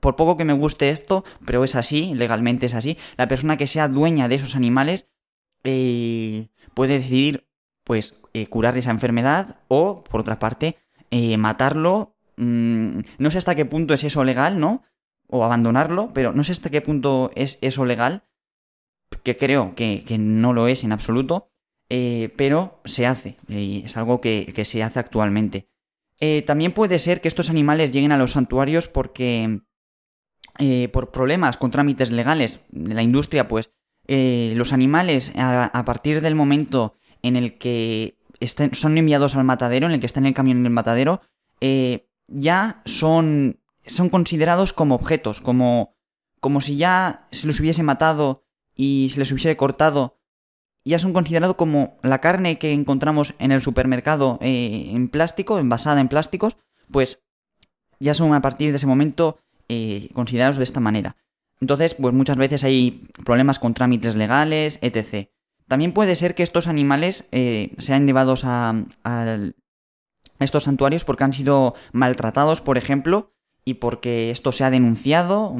por, 0.00 0.16
poco 0.16 0.36
que 0.36 0.44
me 0.44 0.52
guste 0.52 0.90
esto, 0.90 1.24
pero 1.44 1.64
es 1.64 1.74
así, 1.74 2.14
legalmente 2.14 2.66
es 2.66 2.74
así, 2.74 2.96
la 3.16 3.28
persona 3.28 3.56
que 3.56 3.66
sea 3.66 3.88
dueña 3.88 4.28
de 4.28 4.36
esos 4.36 4.56
animales 4.56 5.08
eh, 5.64 6.48
puede 6.74 6.98
decidir, 6.98 7.48
pues, 7.84 8.22
eh, 8.32 8.46
curar 8.46 8.78
esa 8.78 8.90
enfermedad 8.90 9.58
o, 9.68 10.04
por 10.04 10.20
otra 10.20 10.38
parte, 10.38 10.76
matarlo. 11.38 12.14
Mm, 12.36 13.00
no 13.18 13.30
sé 13.30 13.38
hasta 13.38 13.56
qué 13.56 13.64
punto 13.64 13.94
es 13.94 14.04
eso 14.04 14.22
legal, 14.22 14.60
¿no? 14.60 14.84
O 15.26 15.44
abandonarlo, 15.44 16.10
pero 16.14 16.32
no 16.32 16.44
sé 16.44 16.52
hasta 16.52 16.70
qué 16.70 16.80
punto 16.80 17.32
es 17.34 17.58
eso 17.60 17.84
legal, 17.84 18.22
que 19.24 19.36
creo 19.36 19.74
que, 19.74 20.04
que 20.06 20.18
no 20.18 20.52
lo 20.52 20.68
es 20.68 20.84
en 20.84 20.92
absoluto. 20.92 21.49
Eh, 21.92 22.32
pero 22.36 22.80
se 22.84 23.04
hace, 23.04 23.36
y 23.48 23.82
es 23.84 23.96
algo 23.96 24.20
que, 24.20 24.54
se 24.64 24.82
hace 24.84 25.00
actualmente. 25.00 25.66
Eh, 26.20 26.42
también 26.46 26.70
puede 26.70 27.00
ser 27.00 27.20
que 27.20 27.26
estos 27.26 27.50
animales 27.50 27.90
lleguen 27.90 28.12
a 28.12 28.16
los 28.16 28.32
santuarios 28.32 28.86
porque 28.86 29.62
eh, 30.60 30.88
por 30.92 31.10
problemas 31.10 31.56
con 31.56 31.72
trámites 31.72 32.12
legales 32.12 32.60
de 32.70 32.94
la 32.94 33.02
industria, 33.02 33.48
pues 33.48 33.70
los 34.06 34.72
animales 34.72 35.32
a, 35.36 35.84
partir 35.84 36.20
del 36.20 36.34
momento 36.34 36.96
en 37.22 37.36
el 37.36 37.58
que 37.58 38.18
son 38.72 38.98
enviados 38.98 39.36
al 39.36 39.44
matadero, 39.44 39.86
en 39.86 39.92
el 39.92 40.00
que 40.00 40.06
están 40.06 40.24
en 40.24 40.28
el 40.28 40.34
camión 40.34 40.58
en 40.58 40.66
el 40.66 40.72
matadero, 40.72 41.20
ya 42.26 42.82
son, 42.86 43.60
son 43.86 44.08
considerados 44.08 44.72
como 44.72 44.96
objetos, 44.96 45.40
como, 45.40 45.94
como 46.40 46.60
si 46.60 46.76
ya 46.76 47.28
se 47.30 47.46
los 47.46 47.60
hubiese 47.60 47.84
matado 47.84 48.44
y 48.74 49.10
se 49.12 49.20
les 49.20 49.30
hubiese 49.30 49.56
cortado 49.56 50.19
ya 50.84 50.98
son 50.98 51.12
considerados 51.12 51.56
como 51.56 51.98
la 52.02 52.20
carne 52.20 52.58
que 52.58 52.72
encontramos 52.72 53.34
en 53.38 53.52
el 53.52 53.62
supermercado 53.62 54.38
eh, 54.40 54.90
en 54.92 55.08
plástico, 55.08 55.58
envasada 55.58 56.00
en 56.00 56.08
plásticos, 56.08 56.56
pues 56.90 57.20
ya 57.98 58.14
son 58.14 58.34
a 58.34 58.40
partir 58.40 58.70
de 58.70 58.76
ese 58.76 58.86
momento 58.86 59.38
eh, 59.68 60.08
considerados 60.14 60.56
de 60.56 60.64
esta 60.64 60.80
manera. 60.80 61.16
Entonces, 61.60 61.94
pues 61.94 62.14
muchas 62.14 62.38
veces 62.38 62.64
hay 62.64 63.02
problemas 63.24 63.58
con 63.58 63.74
trámites 63.74 64.16
legales, 64.16 64.78
etc. 64.80 65.28
También 65.68 65.92
puede 65.92 66.16
ser 66.16 66.34
que 66.34 66.42
estos 66.42 66.66
animales 66.66 67.28
eh, 67.32 67.74
sean 67.78 68.06
llevados 68.06 68.42
a, 68.44 68.74
estos 70.38 70.62
santuarios 70.62 71.04
porque 71.04 71.24
han 71.24 71.34
sido 71.34 71.74
maltratados, 71.92 72.62
por 72.62 72.78
ejemplo, 72.78 73.34
y 73.64 73.74
porque 73.74 74.30
esto 74.30 74.52
se 74.52 74.64
ha 74.64 74.70
denunciado, 74.70 75.54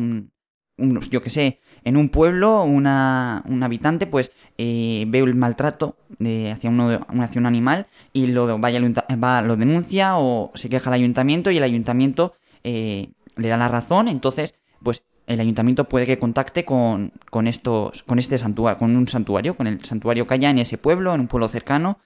yo 0.78 1.20
que 1.20 1.28
sé, 1.28 1.60
en 1.84 1.96
un 1.96 2.08
pueblo, 2.08 2.62
una, 2.62 3.42
un 3.46 3.62
habitante, 3.62 4.06
pues 4.06 4.32
eh, 4.58 5.04
ve 5.08 5.20
el 5.20 5.34
maltrato 5.34 5.96
de, 6.18 6.52
hacia, 6.52 6.70
uno, 6.70 7.00
hacia 7.20 7.40
un 7.40 7.46
animal 7.46 7.87
y 8.12 8.26
lo, 8.26 8.58
vaya, 8.58 8.80
va, 9.22 9.42
lo 9.42 9.56
denuncia 9.56 10.18
o 10.18 10.50
se 10.54 10.68
queja 10.68 10.90
al 10.90 10.94
ayuntamiento 10.94 11.50
y 11.50 11.56
el 11.56 11.62
ayuntamiento 11.62 12.34
eh, 12.64 13.10
le 13.37 13.49
da 13.49 13.56
la 13.56 13.68
razón, 13.68 14.08
entonces, 14.08 14.54
pues 14.82 15.02
el 15.26 15.40
ayuntamiento 15.40 15.88
puede 15.88 16.06
que 16.06 16.18
contacte 16.18 16.64
con, 16.64 17.12
con 17.30 17.46
estos, 17.46 18.02
con 18.02 18.18
este 18.18 18.37
santuario, 18.37 18.78
con 18.78 18.96
un 18.96 19.08
santuario, 19.08 19.54
con 19.54 19.66
el 19.66 19.84
santuario 19.84 20.26
que 20.26 20.34
haya 20.34 20.50
en 20.50 20.58
ese 20.58 20.76
pueblo, 20.76 21.14
en 21.14 21.20
un 21.20 21.28
pueblo 21.28 21.49
cercano. 21.49 21.99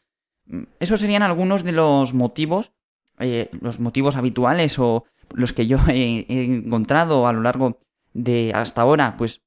Esos 0.79 1.01
serían 1.01 1.23
algunos 1.23 1.65
de 1.65 1.73
los 1.73 2.13
motivos, 2.13 2.73
eh, 3.19 3.49
los 3.61 3.81
motivos 3.81 4.17
habituales 4.17 4.79
o 4.79 5.05
los 5.33 5.53
que 5.55 5.67
yo 5.67 5.79
he 5.89 6.27
encontrado 6.29 7.27
a 7.27 7.33
lo 7.33 7.41
largo 7.41 7.81
de 8.13 8.53
hasta 8.55 8.83
ahora, 8.83 9.17
pues 9.17 9.41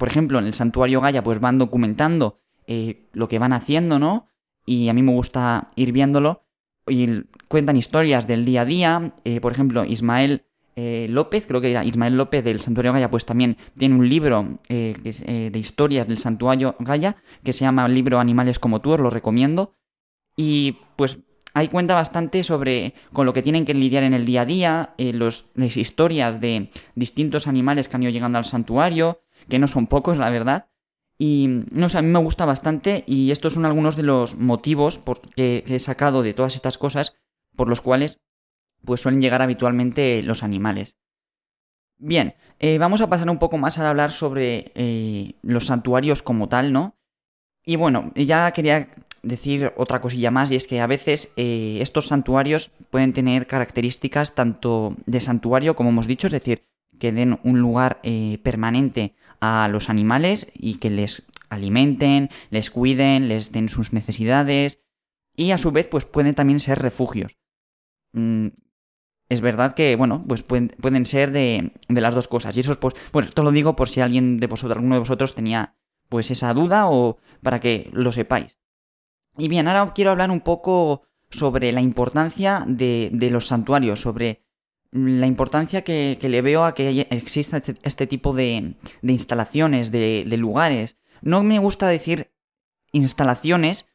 por 0.00 0.08
ejemplo, 0.08 0.38
en 0.38 0.46
el 0.46 0.54
santuario 0.54 1.02
Gaia, 1.02 1.22
pues 1.22 1.40
van 1.40 1.58
documentando 1.58 2.38
eh, 2.66 3.04
lo 3.12 3.28
que 3.28 3.38
van 3.38 3.52
haciendo, 3.52 3.98
¿no? 3.98 4.28
Y 4.64 4.88
a 4.88 4.94
mí 4.94 5.02
me 5.02 5.12
gusta 5.12 5.68
ir 5.76 5.92
viéndolo. 5.92 6.46
Y 6.88 7.24
cuentan 7.48 7.76
historias 7.76 8.26
del 8.26 8.46
día 8.46 8.62
a 8.62 8.64
día. 8.64 9.12
Eh, 9.24 9.42
por 9.42 9.52
ejemplo, 9.52 9.84
Ismael 9.84 10.46
eh, 10.74 11.06
López, 11.10 11.44
creo 11.46 11.60
que 11.60 11.72
era 11.72 11.84
Ismael 11.84 12.16
López 12.16 12.42
del 12.42 12.62
Santuario 12.62 12.94
Gaia, 12.94 13.10
pues 13.10 13.26
también 13.26 13.58
tiene 13.76 13.94
un 13.94 14.08
libro 14.08 14.58
de 14.70 15.52
historias 15.52 16.08
del 16.08 16.16
Santuario 16.16 16.76
Gaia 16.78 17.16
que 17.44 17.52
se 17.52 17.66
llama 17.66 17.86
Libro 17.86 18.20
Animales 18.20 18.58
como 18.58 18.80
tú, 18.80 18.92
os 18.92 19.00
lo 19.00 19.10
recomiendo. 19.10 19.74
Y 20.34 20.78
pues 20.96 21.18
ahí 21.52 21.68
cuenta 21.68 21.94
bastante 21.94 22.42
sobre 22.42 22.94
con 23.12 23.26
lo 23.26 23.34
que 23.34 23.42
tienen 23.42 23.66
que 23.66 23.74
lidiar 23.74 24.04
en 24.04 24.14
el 24.14 24.24
día 24.24 24.40
a 24.40 24.46
día, 24.46 24.94
los, 24.96 25.50
las 25.56 25.76
historias 25.76 26.40
de 26.40 26.70
distintos 26.94 27.46
animales 27.46 27.86
que 27.86 27.96
han 27.96 28.02
ido 28.04 28.12
llegando 28.12 28.38
al 28.38 28.46
santuario, 28.46 29.20
que 29.50 29.58
no 29.58 29.68
son 29.68 29.86
pocos, 29.86 30.16
la 30.16 30.30
verdad. 30.30 30.70
Y 31.22 31.66
no 31.70 31.90
sé, 31.90 31.98
a 31.98 32.02
mí 32.02 32.08
me 32.08 32.18
gusta 32.18 32.46
bastante 32.46 33.04
y 33.06 33.30
estos 33.30 33.52
son 33.52 33.66
algunos 33.66 33.94
de 33.94 34.04
los 34.04 34.36
motivos 34.36 34.96
por 34.96 35.20
que, 35.20 35.62
he 35.66 35.78
sacado 35.78 36.22
de 36.22 36.32
todas 36.32 36.54
estas 36.54 36.78
cosas 36.78 37.14
por 37.54 37.68
los 37.68 37.82
cuales 37.82 38.20
pues 38.86 39.02
suelen 39.02 39.20
llegar 39.20 39.42
habitualmente 39.42 40.22
los 40.22 40.42
animales. 40.42 40.96
Bien, 41.98 42.34
eh, 42.58 42.78
vamos 42.78 43.02
a 43.02 43.10
pasar 43.10 43.28
un 43.28 43.38
poco 43.38 43.58
más 43.58 43.76
a 43.76 43.90
hablar 43.90 44.12
sobre 44.12 44.72
eh, 44.74 45.34
los 45.42 45.66
santuarios 45.66 46.22
como 46.22 46.48
tal, 46.48 46.72
¿no? 46.72 46.96
Y 47.66 47.76
bueno, 47.76 48.12
ya 48.14 48.50
quería 48.52 48.88
decir 49.22 49.74
otra 49.76 50.00
cosilla 50.00 50.30
más 50.30 50.50
y 50.50 50.56
es 50.56 50.66
que 50.66 50.80
a 50.80 50.86
veces 50.86 51.30
eh, 51.36 51.80
estos 51.82 52.06
santuarios 52.06 52.70
pueden 52.88 53.12
tener 53.12 53.46
características 53.46 54.34
tanto 54.34 54.96
de 55.04 55.20
santuario 55.20 55.76
como 55.76 55.90
hemos 55.90 56.06
dicho, 56.06 56.28
es 56.28 56.32
decir, 56.32 56.64
que 56.98 57.12
den 57.12 57.38
un 57.44 57.60
lugar 57.60 58.00
permanente 58.42 59.14
a 59.40 59.68
los 59.68 59.90
animales 59.90 60.46
y 60.54 60.74
que 60.74 60.90
les 60.90 61.22
alimenten, 61.48 62.30
les 62.50 62.70
cuiden, 62.70 63.28
les 63.28 63.52
den 63.52 63.68
sus 63.68 63.92
necesidades 63.92 64.80
y 65.34 65.50
a 65.50 65.58
su 65.58 65.72
vez 65.72 65.88
pues 65.88 66.04
pueden 66.04 66.34
también 66.34 66.60
ser 66.60 66.80
refugios. 66.80 67.38
Mm, 68.12 68.48
es 69.28 69.40
verdad 69.40 69.74
que, 69.74 69.94
bueno, 69.96 70.24
pues 70.26 70.42
pueden, 70.42 71.06
ser 71.06 71.30
de, 71.30 71.72
las 71.88 72.14
dos 72.14 72.26
cosas. 72.26 72.56
Y 72.56 72.60
eso 72.60 72.72
es, 72.72 72.78
pues, 72.78 72.94
pues 73.12 73.26
esto 73.26 73.44
lo 73.44 73.52
digo 73.52 73.76
por 73.76 73.88
si 73.88 74.00
alguien 74.00 74.38
de 74.40 74.48
vosotros, 74.48 74.76
alguno 74.76 74.96
de 74.96 75.00
vosotros 75.00 75.34
tenía 75.34 75.76
pues 76.08 76.32
esa 76.32 76.52
duda 76.52 76.88
o 76.90 77.18
para 77.40 77.60
que 77.60 77.88
lo 77.92 78.10
sepáis. 78.10 78.58
Y 79.38 79.46
bien, 79.46 79.68
ahora 79.68 79.92
quiero 79.94 80.10
hablar 80.10 80.32
un 80.32 80.40
poco 80.40 81.04
sobre 81.30 81.70
la 81.70 81.80
importancia 81.80 82.64
de 82.66 83.28
los 83.30 83.46
santuarios, 83.46 84.00
sobre 84.00 84.42
la 84.92 85.26
importancia 85.26 85.82
que, 85.82 86.18
le 86.20 86.42
veo 86.42 86.64
a 86.64 86.74
que 86.74 87.06
exista 87.10 87.58
este, 87.58 87.76
este 87.82 88.06
tipo 88.06 88.32
de, 88.34 88.74
instalaciones, 89.02 89.90
de, 89.90 90.24
lugares. 90.36 90.96
No 91.22 91.42
me 91.42 91.58
gusta 91.58 91.86
decir 91.86 92.32
instalaciones 92.92 93.86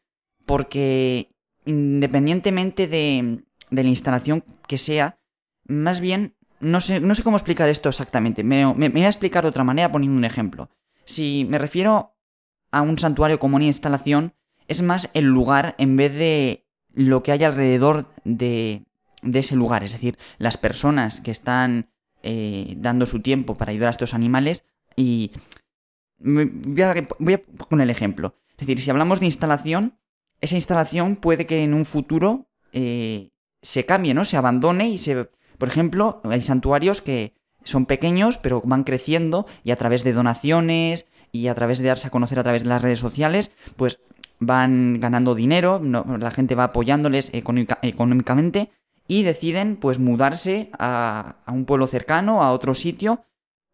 porque 0.45 1.35
independientemente 1.65 2.87
de, 2.87 3.43
la 3.71 3.81
instalación 3.81 4.43
que 4.67 4.77
sea, 4.77 5.19
más 5.65 5.99
bien, 5.99 6.35
no 6.59 6.79
sé, 6.79 7.01
no 7.01 7.15
sé 7.15 7.23
cómo 7.23 7.37
explicar 7.37 7.67
esto 7.67 7.89
exactamente. 7.89 8.43
Me, 8.43 8.73
me, 8.73 8.89
voy 8.89 9.03
a 9.03 9.07
explicar 9.07 9.43
de 9.43 9.49
otra 9.49 9.63
manera 9.63 9.91
poniendo 9.91 10.17
un 10.17 10.25
ejemplo. 10.25 10.69
Si 11.03 11.45
me 11.49 11.57
refiero 11.57 12.15
a 12.71 12.81
un 12.81 12.97
santuario 12.97 13.39
como 13.39 13.57
una 13.57 13.65
instalación, 13.65 14.33
es 14.67 14.81
más 14.81 15.09
el 15.13 15.25
lugar 15.25 15.75
en 15.77 15.97
vez 15.97 16.13
de 16.13 16.65
lo 16.93 17.21
que 17.21 17.33
hay 17.33 17.43
alrededor 17.43 18.07
de, 18.23 18.85
de 19.25 19.39
ese 19.39 19.55
lugar, 19.55 19.83
es 19.83 19.91
decir, 19.91 20.17
las 20.37 20.57
personas 20.57 21.19
que 21.19 21.31
están 21.31 21.89
eh, 22.23 22.75
dando 22.77 23.05
su 23.05 23.21
tiempo 23.21 23.55
para 23.55 23.71
ayudar 23.71 23.89
a 23.89 23.91
estos 23.91 24.13
animales 24.13 24.63
y 24.95 25.31
voy 26.17 26.81
a, 26.81 26.95
poner 27.69 27.83
el 27.83 27.89
ejemplo. 27.89 28.35
Es 28.51 28.65
decir, 28.65 28.81
si 28.81 28.89
hablamos 28.89 29.19
de 29.19 29.25
instalación, 29.25 29.99
esa 30.41 30.55
instalación 30.55 31.17
puede 31.17 31.45
que 31.45 31.63
en 31.63 31.73
un 31.73 31.85
futuro 31.85 32.47
eh, 32.71 33.31
se 33.61 33.85
cambie, 33.85 34.13
¿no? 34.13 34.25
Se 34.25 34.37
abandone 34.37 34.89
y 34.89 34.97
se... 34.97 35.29
Por 35.57 35.67
ejemplo, 35.67 36.21
hay 36.23 36.41
santuarios 36.41 37.01
que 37.01 37.33
son 37.63 37.85
pequeños, 37.85 38.37
pero 38.37 38.61
van 38.63 38.83
creciendo 38.83 39.45
y 39.63 39.71
a 39.71 39.75
través 39.75 40.03
de 40.03 40.13
donaciones 40.13 41.07
y 41.31 41.47
a 41.47 41.55
través 41.55 41.79
de 41.79 41.87
darse 41.87 42.07
a 42.07 42.11
conocer 42.11 42.39
a 42.39 42.43
través 42.43 42.63
de 42.63 42.69
las 42.69 42.81
redes 42.81 42.99
sociales, 42.99 43.51
pues 43.75 43.99
van 44.39 44.99
ganando 44.99 45.35
dinero, 45.35 45.81
la 45.83 46.31
gente 46.31 46.55
va 46.55 46.65
apoyándoles 46.65 47.31
económicamente 47.33 48.71
y 49.07 49.23
deciden 49.23 49.77
pues 49.77 49.99
mudarse 49.99 50.69
a, 50.79 51.37
un 51.47 51.65
pueblo 51.65 51.87
cercano, 51.87 52.43
a 52.43 52.51
otro 52.51 52.73
sitio 52.73 53.25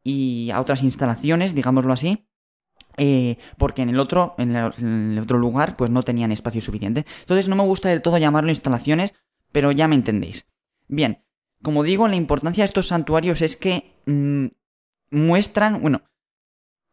y 0.04 0.50
a 0.52 0.60
otras 0.60 0.84
instalaciones, 0.84 1.56
digámoslo 1.56 1.94
así, 1.94 2.28
eh, 2.98 3.38
porque 3.58 3.82
en 3.82 3.90
el 3.90 4.00
otro, 4.00 4.36
en 4.38 4.56
el, 4.56 5.20
otro 5.20 5.38
lugar, 5.38 5.76
pues 5.78 5.90
no 5.90 6.04
tenían 6.04 6.32
espacio 6.32 6.62
suficiente. 6.62 7.06
Entonces 7.22 7.48
no 7.48 7.56
me 7.56 7.64
gusta 7.64 7.90
del 7.90 8.02
todo 8.02 8.18
llamarlo 8.18 8.50
instalaciones, 8.50 9.14
pero 9.52 9.72
ya 9.72 9.88
me 9.88 9.96
entendéis. 9.96 10.48
Bien, 10.88 11.24
como 11.62 11.84
digo, 11.84 12.08
la 12.08 12.16
importancia 12.16 12.64
de 12.64 12.66
estos 12.66 12.88
santuarios 12.88 13.42
es 13.42 13.56
que 13.56 13.96
mm, 14.06 14.48
muestran, 15.12 15.82
bueno, 15.82 16.02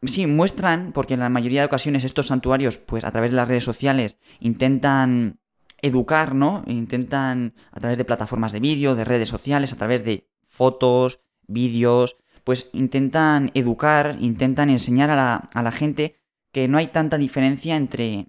sí, 0.02 0.26
muestran, 0.26 0.92
porque 0.92 1.14
en 1.14 1.20
la 1.20 1.28
mayoría 1.28 1.62
de 1.62 1.66
ocasiones 1.66 2.04
estos 2.04 2.28
santuarios, 2.28 2.76
pues 2.76 3.04
a 3.04 3.10
través 3.10 3.32
de 3.32 3.36
las 3.36 3.48
redes 3.48 3.64
sociales, 3.64 4.18
intentan 4.38 5.40
educar, 5.82 6.34
¿no? 6.34 6.64
Intentan, 6.66 7.54
a 7.72 7.80
través 7.80 7.98
de 7.98 8.04
plataformas 8.04 8.52
de 8.52 8.60
vídeo, 8.60 8.94
de 8.94 9.04
redes 9.04 9.28
sociales, 9.28 9.72
a 9.72 9.76
través 9.76 10.04
de 10.04 10.28
fotos, 10.48 11.20
vídeos, 11.46 12.16
pues 12.44 12.70
intentan 12.72 13.50
educar, 13.54 14.16
intentan 14.20 14.70
enseñar 14.70 15.10
a 15.10 15.16
la, 15.16 15.36
a 15.52 15.62
la 15.62 15.72
gente 15.72 16.16
que 16.52 16.68
no 16.68 16.78
hay 16.78 16.86
tanta 16.88 17.18
diferencia 17.18 17.76
entre, 17.76 18.28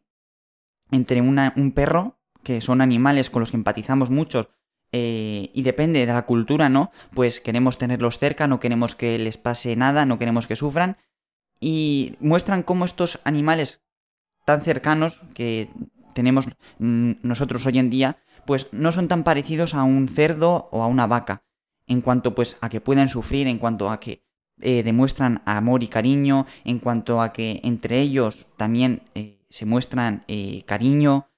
entre 0.91 1.21
un 1.21 1.71
perro 1.73 2.19
que 2.43 2.61
son 2.61 2.81
animales 2.81 3.29
con 3.29 3.41
los 3.41 3.51
que 3.51 3.57
empatizamos 3.57 4.09
muchos, 4.09 4.49
eh, 4.91 5.51
y 5.53 5.61
depende 5.61 6.05
de 6.05 6.13
la 6.13 6.25
cultura, 6.25 6.67
¿no? 6.67 6.91
Pues 7.13 7.39
queremos 7.39 7.77
tenerlos 7.77 8.17
cerca, 8.17 8.47
no 8.47 8.59
queremos 8.59 8.95
que 8.95 9.19
les 9.19 9.37
pase 9.37 9.75
nada, 9.75 10.05
no 10.05 10.17
queremos 10.17 10.47
que 10.47 10.55
sufran. 10.55 10.97
Y 11.59 12.15
muestran 12.19 12.63
cómo 12.63 12.85
estos 12.85 13.19
animales 13.23 13.83
tan 14.45 14.61
cercanos 14.61 15.21
que 15.33 15.69
tenemos 16.19 16.49
nosotros 16.77 17.65
hoy 17.65 17.79
en 17.79 17.89
día, 17.89 18.17
pues 18.45 18.67
no 18.73 18.91
son 18.91 19.07
tan 19.07 19.23
parecidos 19.23 19.73
a 19.73 19.83
un 19.83 20.09
cerdo 20.09 20.67
o 20.71 20.83
a 20.83 20.87
una 20.87 21.07
vaca. 21.07 21.43
En 21.87 22.01
cuanto 22.01 22.35
pues 22.35 22.57
a 22.59 22.67
que 22.67 22.81
pueden 22.81 23.07
sufrir, 23.07 23.47
en 23.47 23.57
cuanto 23.57 23.89
a 23.89 24.01
que 24.01 24.21
eh, 24.61 24.83
demuestran 24.83 25.41
amor 25.45 25.81
y 25.81 25.87
cariño, 25.87 26.45
en 26.65 26.79
cuanto 26.79 27.21
a 27.21 27.31
que 27.31 27.61
entre 27.63 28.01
ellos 28.01 28.47
también 28.57 29.03
eh, 29.15 29.45
se 29.49 29.65
muestran 29.65 30.25
cariño, 30.65 31.29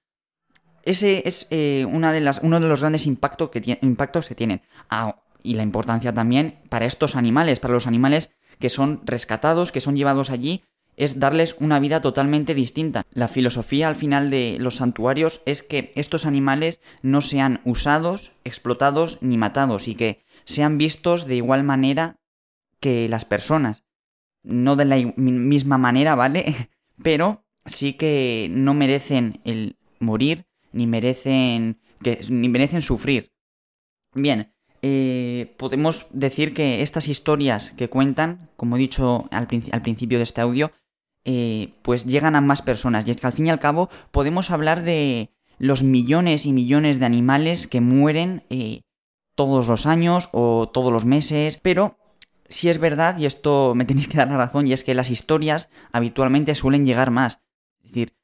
ese 0.84 1.28
es 1.28 1.48
eh, 1.52 1.86
una 1.90 2.12
de 2.12 2.22
las, 2.22 2.40
uno 2.40 2.60
de 2.60 2.68
los 2.68 2.82
grandes 2.82 3.06
impactos 3.06 3.50
que, 3.50 3.78
impactos 3.82 4.28
que 4.28 4.36
tienen. 4.36 4.62
Ah, 4.90 5.24
y 5.44 5.56
la 5.56 5.64
importancia 5.64 6.14
también 6.14 6.60
para 6.70 6.86
estos 6.86 7.16
animales, 7.16 7.60
para 7.60 7.74
los 7.74 7.88
animales 7.88 8.32
que 8.60 8.70
son 8.70 9.02
rescatados, 9.06 9.72
que 9.72 9.82
son 9.82 9.96
llevados 9.96 10.30
allí, 10.30 10.64
es 10.98 11.20
darles 11.20 11.56
una 11.60 11.80
vida 11.80 12.02
totalmente 12.02 12.54
distinta. 12.54 13.06
La 13.12 13.28
filosofía 13.28 13.88
al 13.88 13.96
final 13.96 14.30
de 14.30 14.58
los 14.60 14.78
santuarios 14.78 15.42
es 15.46 15.64
que 15.64 15.92
estos 15.96 16.26
animales 16.26 16.82
no 17.02 17.22
sean 17.22 17.62
usados, 17.66 18.34
explotados 18.44 19.20
ni 19.22 19.38
matados 19.38 19.88
y 19.88 19.96
que 19.96 20.24
sean 20.46 20.78
vistos 20.78 21.28
de 21.28 21.36
igual 21.36 21.64
manera 21.64 22.18
que 22.80 23.08
las 23.10 23.26
personas. 23.26 23.84
No 24.44 24.76
de 24.76 24.86
la 24.86 24.98
misma 25.16 25.78
manera, 25.78 26.16
¿vale? 26.16 26.70
Pero 27.04 27.46
sí 27.66 27.94
que 27.94 28.50
no 28.52 28.74
merecen 28.74 29.42
el 29.46 29.78
morir 30.00 30.48
ni 30.72 30.88
merecen, 30.88 31.80
que, 32.02 32.22
ni 32.30 32.50
merecen 32.50 32.82
sufrir. 32.82 33.34
Bien, 34.14 34.54
eh, 34.82 35.54
podemos 35.58 36.08
decir 36.12 36.54
que 36.54 36.82
estas 36.82 37.08
historias 37.08 37.72
que 37.72 37.90
cuentan, 37.90 38.50
como 38.56 38.76
he 38.76 38.80
dicho 38.80 39.28
al, 39.32 39.48
principio 39.48 40.18
de 40.18 40.24
este 40.24 40.42
audio, 40.42 40.72
eh, 41.26 41.74
pues 41.82 42.06
llegan 42.06 42.36
a 42.36 42.42
más 42.42 42.62
personas. 42.62 43.08
Y 43.08 43.12
es 43.12 43.18
que 43.18 43.28
al 43.28 43.34
fin 43.34 43.48
y 43.48 43.50
al 43.50 43.60
cabo 43.60 43.90
podemos 44.12 44.52
hablar 44.52 44.84
de 44.84 45.32
los 45.58 45.84
millones 45.84 46.46
y 46.46 46.54
millones 46.54 47.00
de 47.00 47.06
animales 47.06 47.68
que 47.68 47.82
mueren 47.82 48.44
eh, 48.50 48.82
todos 49.36 49.68
los 49.68 49.86
años 49.86 50.30
o 50.32 50.70
todos 50.70 50.92
los 50.92 51.06
meses, 51.06 51.60
pero 51.62 51.98
si 52.50 52.70
es 52.70 52.80
verdad, 52.80 53.18
y 53.18 53.26
esto 53.26 53.74
me 53.76 53.86
tenéis 53.86 54.08
que 54.08 54.18
dar 54.18 54.30
la 54.30 54.38
razón, 54.38 54.68
y 54.68 54.74
es 54.74 54.84
que 54.84 54.94
las 54.94 55.10
historias 55.10 55.70
habitualmente 55.92 56.56
suelen 56.56 56.86
llegar 56.86 57.12
más. 57.12 57.42
Es 57.84 57.92
decir, 57.92 58.16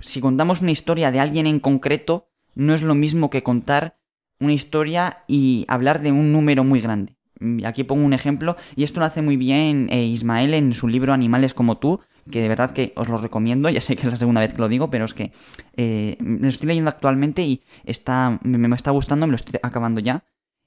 si 0.00 0.20
contamos 0.20 0.60
una 0.62 0.70
historia 0.70 1.10
de 1.10 1.20
alguien 1.20 1.46
en 1.46 1.60
concreto, 1.60 2.28
no 2.54 2.74
es 2.74 2.82
lo 2.82 2.94
mismo 2.94 3.30
que 3.30 3.42
contar 3.42 3.98
una 4.40 4.52
historia 4.52 5.24
y 5.26 5.64
hablar 5.68 6.02
de 6.02 6.12
un 6.12 6.32
número 6.32 6.64
muy 6.64 6.80
grande. 6.80 7.15
Aquí 7.64 7.84
pongo 7.84 8.04
un 8.04 8.12
ejemplo, 8.12 8.56
y 8.74 8.84
esto 8.84 9.00
lo 9.00 9.06
hace 9.06 9.22
muy 9.22 9.36
bien 9.36 9.88
eh, 9.90 10.04
Ismael 10.04 10.54
en 10.54 10.74
su 10.74 10.88
libro 10.88 11.12
Animales 11.12 11.54
como 11.54 11.78
tú, 11.78 12.00
que 12.30 12.40
de 12.40 12.48
verdad 12.48 12.72
que 12.72 12.92
os 12.96 13.08
lo 13.08 13.18
recomiendo, 13.18 13.68
ya 13.70 13.80
sé 13.80 13.96
que 13.96 14.02
es 14.02 14.10
la 14.12 14.16
segunda 14.16 14.40
vez 14.40 14.54
que 14.54 14.60
lo 14.60 14.68
digo, 14.68 14.90
pero 14.90 15.04
es 15.04 15.14
que 15.14 15.32
eh, 15.76 16.16
lo 16.20 16.48
estoy 16.48 16.68
leyendo 16.68 16.90
actualmente 16.90 17.42
y 17.42 17.62
está, 17.84 18.38
me, 18.42 18.74
está 18.74 18.90
gustando, 18.90 19.26
me 19.26 19.32
lo 19.32 19.36
estoy 19.36 19.58
acabando 19.62 20.00
ya. 20.00 20.24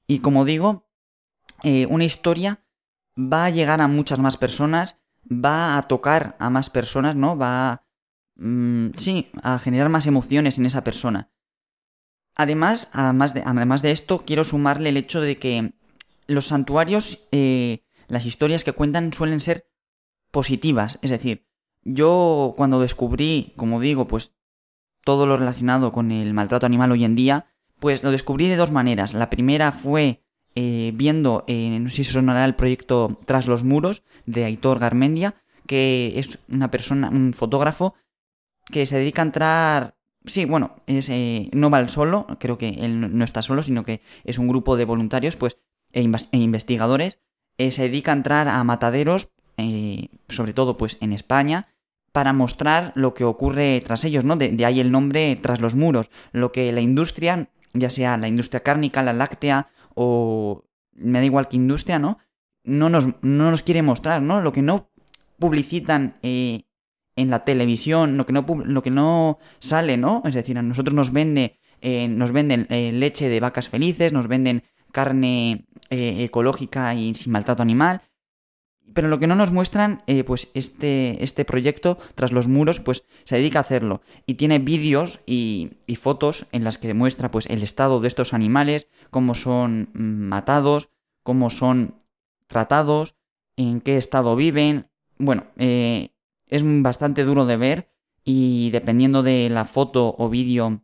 Y 0.08 0.20
como 0.20 0.46
digo, 0.46 0.88
eh, 1.64 1.86
una 1.88 2.06
historia 2.06 2.64
va 3.18 3.46
a 3.46 3.50
llegar 3.50 3.82
a 3.82 3.88
muchas 3.88 4.20
más 4.20 4.38
personas, 4.38 5.00
va 5.30 5.78
a 5.78 5.88
tocar 5.88 6.36
a 6.40 6.50
más 6.50 6.70
personas, 6.70 7.16
¿no? 7.16 7.38
Va 7.38 7.72
a 7.72 7.90
Mm, 8.40 8.92
sí, 8.98 9.30
a 9.44 9.60
generar 9.60 9.90
más 9.90 10.08
emociones 10.08 10.58
en 10.58 10.66
esa 10.66 10.84
persona. 10.84 11.30
Además, 12.36 12.90
además 12.94 13.34
de, 13.34 13.44
además 13.46 13.82
de 13.82 13.92
esto, 13.92 14.24
quiero 14.26 14.46
sumarle 14.46 14.90
el 14.90 14.98
hecho 14.98 15.20
de 15.20 15.38
que 15.38 15.74
los 16.30 16.48
santuarios, 16.48 17.28
eh, 17.32 17.84
las 18.08 18.26
historias 18.26 18.64
que 18.64 18.74
cuentan 18.74 19.12
suelen 19.12 19.40
ser 19.40 19.70
positivas. 20.32 21.00
Es 21.02 21.10
decir, 21.10 21.48
yo 21.84 22.54
cuando 22.56 22.80
descubrí, 22.80 23.54
como 23.56 23.80
digo, 23.80 24.08
pues 24.08 24.34
todo 25.04 25.26
lo 25.26 25.38
relacionado 25.38 25.92
con 25.92 26.12
el 26.12 26.34
maltrato 26.34 26.66
animal 26.66 26.92
hoy 26.92 27.04
en 27.04 27.16
día, 27.16 27.48
pues 27.80 28.04
lo 28.04 28.12
descubrí 28.12 28.48
de 28.48 28.58
dos 28.58 28.72
maneras. 28.72 29.14
La 29.14 29.30
primera 29.30 29.72
fue 29.72 30.24
eh, 30.56 30.92
viendo, 30.96 31.46
eh, 31.48 31.80
no 31.80 31.90
sé 31.90 32.04
si 32.04 32.12
sonará 32.12 32.46
el 32.46 32.56
proyecto 32.56 33.20
Tras 33.26 33.48
los 33.48 33.64
Muros 33.64 34.04
de 34.26 34.46
Aitor 34.46 34.80
Garmendia, 34.80 35.36
que 35.66 36.14
es 36.16 36.40
una 36.50 36.72
persona, 36.72 37.10
un 37.10 37.34
fotógrafo 37.34 37.96
que 38.72 38.86
se 38.86 38.98
dedica 38.98 39.22
a 39.22 39.26
entrar... 39.26 39.96
Sí, 40.26 40.46
bueno, 40.46 40.76
es, 40.86 41.08
eh, 41.10 41.50
no 41.54 41.70
va 41.70 41.88
solo, 41.88 42.28
creo 42.40 42.58
que 42.58 42.70
él 42.70 43.18
no 43.18 43.24
está 43.24 43.42
solo, 43.42 43.64
sino 43.64 43.84
que 43.84 44.02
es 44.26 44.38
un 44.38 44.48
grupo 44.48 44.76
de 44.76 44.86
voluntarios 44.86 45.38
pues, 45.38 45.58
e, 45.94 46.10
e 46.32 46.38
investigadores. 46.38 47.20
Eh, 47.58 47.72
se 47.72 47.84
dedica 47.84 48.12
a 48.12 48.16
entrar 48.16 48.48
a 48.48 48.64
mataderos, 48.64 49.30
eh, 49.58 50.08
sobre 50.30 50.54
todo 50.54 50.78
pues 50.78 50.98
en 51.02 51.14
España, 51.14 51.68
para 52.12 52.34
mostrar 52.34 52.92
lo 52.96 53.14
que 53.14 53.24
ocurre 53.24 53.82
tras 53.86 54.04
ellos, 54.06 54.24
¿no? 54.24 54.36
De, 54.36 54.66
ahí 54.66 54.80
el 54.80 54.92
nombre 54.92 55.38
tras 55.42 55.60
los 55.60 55.76
muros. 55.76 56.10
Lo 56.32 56.52
que 56.52 56.72
la 56.72 56.82
industria, 56.82 57.50
ya 57.74 57.90
sea 57.90 58.18
la 58.18 58.28
industria 58.28 58.62
cárnica, 58.62 59.04
la 59.04 59.14
láctea 59.14 59.68
o 59.94 60.64
me 60.94 61.20
da 61.20 61.26
igual 61.26 61.48
que 61.48 61.58
industria, 61.58 62.00
¿no? 62.00 62.18
No 62.64 62.90
nos, 62.90 63.08
no 63.22 63.52
nos 63.52 63.62
quiere 63.62 63.82
mostrar, 63.82 64.22
¿no? 64.22 64.42
Lo 64.42 64.54
que 64.54 64.62
no 64.62 64.90
publicitan 65.38 66.16
en 67.20 67.30
la 67.30 67.44
televisión, 67.44 68.18
lo 68.18 68.26
que 68.26 68.34
no, 68.34 68.46
lo 68.64 68.82
que 68.82 68.92
no 68.92 69.40
sale, 69.60 69.98
¿no? 69.98 70.22
Es 70.26 70.36
decir, 70.36 70.58
a 70.58 70.62
nosotros 70.62 70.94
nos, 70.94 71.12
vende, 71.12 71.60
eh, 71.82 72.08
nos 72.08 72.32
venden 72.32 72.66
eh, 72.70 72.92
leche 72.94 73.28
de 73.28 73.42
vacas 73.42 73.68
felices, 73.68 74.14
nos 74.14 74.28
venden 74.28 74.64
carne 74.92 75.66
eh, 75.90 76.24
ecológica 76.24 76.94
y 76.94 77.16
sin 77.16 77.32
maltrato 77.32 77.62
animal. 77.62 78.02
Pero 78.94 79.08
lo 79.08 79.20
que 79.20 79.28
no 79.28 79.36
nos 79.36 79.52
muestran, 79.52 80.02
pues 80.26 80.48
este, 80.56 81.24
este 81.24 81.46
proyecto, 81.46 82.00
tras 82.16 82.32
los 82.32 82.48
muros, 82.48 82.80
pues 82.80 83.04
se 83.24 83.36
dedica 83.36 83.60
a 83.60 83.62
hacerlo. 83.62 84.02
Y 84.26 84.34
tiene 84.34 84.58
vídeos 84.58 85.20
y, 85.28 85.70
fotos 86.02 86.48
en 86.52 86.64
las 86.64 86.80
que 86.80 86.96
muestra 86.96 87.30
pues 87.30 87.46
el 87.46 87.62
estado 87.62 88.00
de 88.00 88.08
estos 88.08 88.34
animales, 88.34 88.88
cómo 89.12 89.36
son 89.36 89.90
mm, 89.94 90.00
matados, 90.02 90.90
cómo 91.22 91.52
son 91.52 92.00
tratados, 92.48 93.16
en 93.58 93.82
qué 93.82 93.98
estado 93.98 94.36
viven. 94.36 94.88
Bueno, 95.18 95.46
eh, 95.58 96.10
es 96.48 96.64
bastante 96.66 97.24
duro 97.24 97.46
de 97.46 97.58
ver 97.58 97.90
y 98.24 98.72
dependiendo 98.72 99.24
de 99.24 99.50
la 99.50 99.66
foto 99.66 100.16
o 100.18 100.30
vídeo 100.30 100.82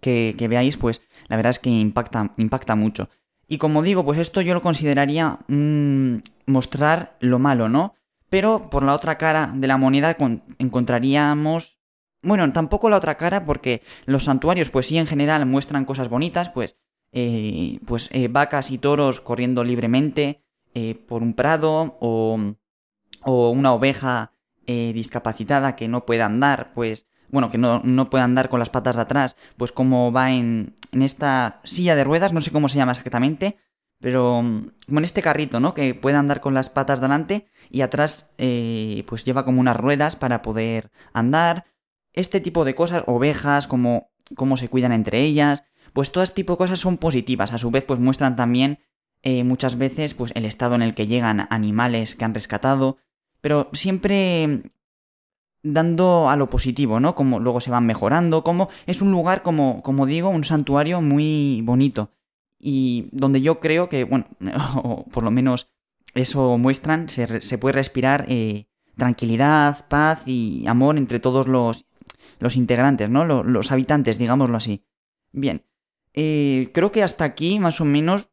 que, 0.00 0.34
veáis, 0.48 0.76
pues 0.76 1.02
la 1.28 1.36
verdad 1.36 1.50
es 1.50 1.58
que 1.58 1.70
impacta, 1.70 2.34
impacta 2.36 2.74
mucho. 2.74 3.08
Y 3.52 3.58
como 3.58 3.82
digo, 3.82 4.04
pues 4.04 4.20
esto 4.20 4.40
yo 4.42 4.54
lo 4.54 4.62
consideraría 4.62 5.40
mostrar 6.46 7.16
lo 7.18 7.40
malo, 7.40 7.68
¿no? 7.68 7.96
Pero 8.28 8.70
por 8.70 8.84
la 8.84 8.94
otra 8.94 9.18
cara 9.18 9.50
de 9.52 9.66
la 9.66 9.76
moneda 9.76 10.16
encontraríamos... 10.58 11.80
Bueno, 12.22 12.52
tampoco 12.52 12.88
la 12.88 12.98
otra 12.98 13.16
cara 13.16 13.44
porque 13.44 13.82
los 14.06 14.24
santuarios 14.24 14.70
pues 14.70 14.86
sí 14.86 14.98
en 14.98 15.08
general 15.08 15.46
muestran 15.46 15.84
cosas 15.84 16.08
bonitas, 16.08 16.50
pues, 16.50 16.76
eh, 17.10 17.80
pues 17.86 18.08
eh, 18.12 18.28
vacas 18.28 18.70
y 18.70 18.78
toros 18.78 19.20
corriendo 19.20 19.64
libremente 19.64 20.44
eh, 20.74 20.94
por 20.94 21.22
un 21.22 21.34
prado 21.34 21.96
o, 22.00 22.38
o 23.24 23.50
una 23.50 23.74
oveja 23.74 24.32
discapacitada 24.66 25.74
que 25.74 25.88
no 25.88 26.06
puede 26.06 26.22
andar, 26.22 26.70
pues, 26.74 27.08
bueno, 27.30 27.50
que 27.50 27.58
no, 27.58 27.80
no, 27.84 28.10
puede 28.10 28.24
andar 28.24 28.48
con 28.48 28.60
las 28.60 28.70
patas 28.70 28.96
de 28.96 29.02
atrás, 29.02 29.36
pues 29.56 29.72
como 29.72 30.12
va 30.12 30.30
en, 30.32 30.74
en 30.92 31.02
esta 31.02 31.60
silla 31.64 31.94
de 31.94 32.04
ruedas, 32.04 32.32
no 32.32 32.40
sé 32.40 32.50
cómo 32.50 32.68
se 32.68 32.78
llama 32.78 32.92
exactamente, 32.92 33.56
pero 34.00 34.42
mm, 34.42 34.70
como 34.86 34.98
en 34.98 35.04
este 35.04 35.22
carrito, 35.22 35.60
¿no? 35.60 35.74
Que 35.74 35.94
puede 35.94 36.16
andar 36.16 36.40
con 36.40 36.54
las 36.54 36.68
patas 36.68 37.00
delante 37.00 37.46
y 37.70 37.82
atrás, 37.82 38.30
eh, 38.38 39.04
pues 39.06 39.24
lleva 39.24 39.44
como 39.44 39.60
unas 39.60 39.76
ruedas 39.76 40.16
para 40.16 40.42
poder 40.42 40.90
andar. 41.12 41.66
Este 42.12 42.40
tipo 42.40 42.64
de 42.64 42.74
cosas, 42.74 43.04
ovejas, 43.06 43.66
como 43.66 44.10
cómo 44.34 44.56
se 44.56 44.68
cuidan 44.68 44.92
entre 44.92 45.20
ellas, 45.20 45.64
pues 45.92 46.12
todo 46.12 46.24
este 46.24 46.36
tipo 46.36 46.54
de 46.54 46.58
cosas 46.58 46.80
son 46.80 46.98
positivas. 46.98 47.52
A 47.52 47.58
su 47.58 47.70
vez, 47.70 47.84
pues 47.84 48.00
muestran 48.00 48.36
también 48.36 48.80
eh, 49.22 49.44
muchas 49.44 49.76
veces, 49.76 50.14
pues 50.14 50.32
el 50.34 50.44
estado 50.44 50.74
en 50.74 50.82
el 50.82 50.94
que 50.94 51.06
llegan 51.06 51.46
animales 51.50 52.14
que 52.16 52.24
han 52.24 52.34
rescatado, 52.34 52.96
pero 53.40 53.68
siempre 53.72 54.62
dando 55.62 56.28
a 56.28 56.36
lo 56.36 56.48
positivo, 56.48 57.00
¿no? 57.00 57.14
Como 57.14 57.38
luego 57.40 57.60
se 57.60 57.70
van 57.70 57.86
mejorando, 57.86 58.42
como 58.42 58.68
es 58.86 59.02
un 59.02 59.10
lugar, 59.10 59.42
como, 59.42 59.82
como 59.82 60.06
digo, 60.06 60.28
un 60.28 60.44
santuario 60.44 61.00
muy 61.00 61.62
bonito. 61.64 62.10
Y 62.58 63.08
donde 63.12 63.40
yo 63.42 63.60
creo 63.60 63.88
que, 63.88 64.04
bueno, 64.04 64.26
o 64.82 65.04
por 65.04 65.24
lo 65.24 65.30
menos 65.30 65.68
eso 66.14 66.58
muestran, 66.58 67.08
se, 67.08 67.42
se 67.42 67.58
puede 67.58 67.74
respirar 67.74 68.24
eh, 68.28 68.66
tranquilidad, 68.96 69.86
paz 69.88 70.22
y 70.26 70.66
amor 70.66 70.98
entre 70.98 71.20
todos 71.20 71.46
los, 71.46 71.86
los 72.38 72.56
integrantes, 72.56 73.08
¿no? 73.08 73.24
Los, 73.24 73.46
los, 73.46 73.70
habitantes, 73.72 74.18
digámoslo 74.18 74.56
así. 74.56 74.84
Bien, 75.32 75.64
eh, 76.14 76.70
creo 76.74 76.90
que 76.90 77.02
hasta 77.02 77.24
aquí, 77.24 77.58
más 77.58 77.80
o 77.80 77.84
menos, 77.84 78.30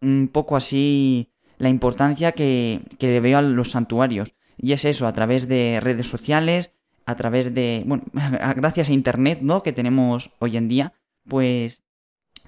un 0.00 0.28
poco 0.32 0.56
así 0.56 1.32
la 1.58 1.68
importancia 1.68 2.32
que, 2.32 2.80
que 2.98 3.08
le 3.08 3.20
veo 3.20 3.38
a 3.38 3.42
los 3.42 3.70
santuarios. 3.70 4.34
Y 4.58 4.72
es 4.72 4.84
eso, 4.84 5.06
a 5.06 5.12
través 5.12 5.48
de 5.48 5.80
redes 5.82 6.08
sociales, 6.08 6.74
a 7.04 7.14
través 7.14 7.54
de, 7.54 7.82
bueno, 7.86 8.04
gracias 8.56 8.90
a 8.90 8.92
Internet, 8.92 9.40
¿no? 9.42 9.62
Que 9.62 9.72
tenemos 9.72 10.30
hoy 10.38 10.56
en 10.56 10.68
día, 10.68 10.92
pues 11.28 11.82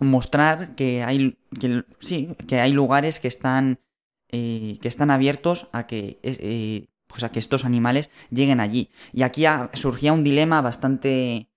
mostrar 0.01 0.75
que 0.75 1.03
hay, 1.03 1.37
que, 1.59 1.85
sí, 2.01 2.37
que 2.47 2.61
hay 2.61 2.73
lugares 2.73 3.19
que 3.21 3.29
están, 3.29 3.81
eh, 4.29 4.79
que 4.81 4.89
están 4.89 5.11
abiertos 5.11 5.69
a 5.73 5.87
que, 5.87 6.19
eh, 6.23 6.89
pues 7.07 7.23
a 7.25 7.31
que 7.31 7.39
estos 7.39 7.65
animales 7.65 8.11
lleguen 8.31 8.61
allí. 8.61 8.91
Y 9.13 9.23
aquí 9.23 9.45
surgía 9.75 10.13
un 10.13 10.25
dilema 10.25 10.61
bastante, 10.61 11.49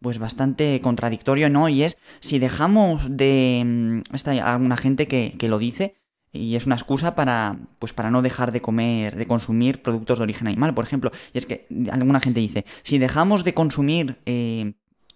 pues 0.00 0.18
bastante 0.18 0.80
contradictorio, 0.80 1.50
¿no? 1.50 1.68
Y 1.68 1.82
es 1.82 1.98
si 2.20 2.38
dejamos 2.38 3.06
de, 3.16 3.62
mm, 3.64 4.14
está 4.14 4.30
alguna 4.52 4.76
gente 4.76 5.06
que, 5.06 5.34
que 5.38 5.48
lo 5.48 5.58
dice, 5.58 5.99
y 6.32 6.56
es 6.56 6.66
una 6.66 6.76
excusa 6.76 7.14
para 7.14 7.56
pues 7.78 7.92
para 7.92 8.10
no 8.10 8.22
dejar 8.22 8.52
de 8.52 8.60
comer 8.60 9.16
de 9.16 9.26
consumir 9.26 9.82
productos 9.82 10.18
de 10.18 10.24
origen 10.24 10.46
animal 10.46 10.74
por 10.74 10.84
ejemplo. 10.84 11.10
Y 11.32 11.38
es 11.38 11.46
que 11.46 11.66
alguna 11.90 12.20
gente 12.20 12.40
dice 12.40 12.64
si 12.82 12.98
dejamos 12.98 13.44
de 13.44 13.54
consumir 13.54 14.20
eh, 14.26 14.74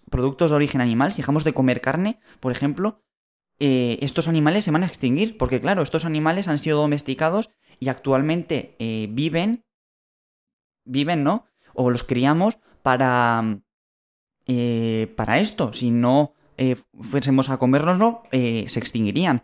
productos 0.09 0.51
de 0.51 0.57
origen 0.57 0.81
animal 0.81 1.13
si 1.13 1.21
dejamos 1.21 1.43
de 1.43 1.53
comer 1.53 1.81
carne 1.81 2.19
por 2.39 2.51
ejemplo 2.51 3.01
eh, 3.59 3.97
estos 4.01 4.27
animales 4.27 4.65
se 4.65 4.71
van 4.71 4.83
a 4.83 4.87
extinguir 4.87 5.37
porque 5.37 5.61
claro 5.61 5.81
estos 5.83 6.03
animales 6.03 6.47
han 6.47 6.57
sido 6.57 6.81
domesticados 6.81 7.49
y 7.79 7.87
actualmente 7.87 8.75
eh, 8.79 9.07
viven 9.09 9.63
viven 10.83 11.23
no 11.23 11.45
o 11.73 11.89
los 11.89 12.03
criamos 12.03 12.57
para 12.81 13.61
para 15.15 15.39
esto. 15.39 15.73
Si 15.73 15.89
no 15.89 16.33
fuésemos 17.01 17.49
a 17.49 17.57
comérnoslo 17.57 18.21
se 18.31 18.79
extinguirían 18.79 19.41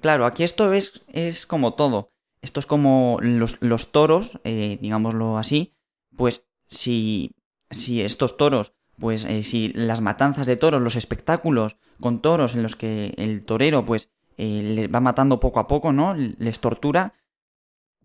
claro, 0.00 0.26
aquí 0.26 0.42
esto 0.42 0.72
es, 0.72 1.02
es 1.12 1.46
como 1.46 1.74
todo. 1.74 2.12
Esto 2.42 2.60
es 2.60 2.66
como 2.66 3.18
los, 3.20 3.92
toros, 3.92 4.38
eh, 4.44 4.78
digámoslo 4.80 5.36
así, 5.36 5.74
pues 6.16 6.46
si, 6.68 7.32
si 7.70 8.00
estos 8.00 8.36
toros, 8.36 8.72
pues 8.98 9.24
eh, 9.26 9.44
si 9.44 9.68
las 9.74 10.00
matanzas 10.00 10.46
de 10.46 10.56
toros, 10.56 10.80
los 10.80 10.96
espectáculos 10.96 11.76
con 12.00 12.20
toros 12.20 12.54
en 12.54 12.62
los 12.62 12.76
que 12.76 13.12
el 13.18 13.44
torero 13.44 13.84
pues 13.84 14.08
eh, 14.38 14.62
les 14.74 14.92
va 14.92 15.00
matando 15.00 15.38
poco 15.38 15.60
a 15.60 15.68
poco, 15.68 15.92
¿no? 15.92 16.14
Les 16.14 16.60
tortura, 16.60 17.12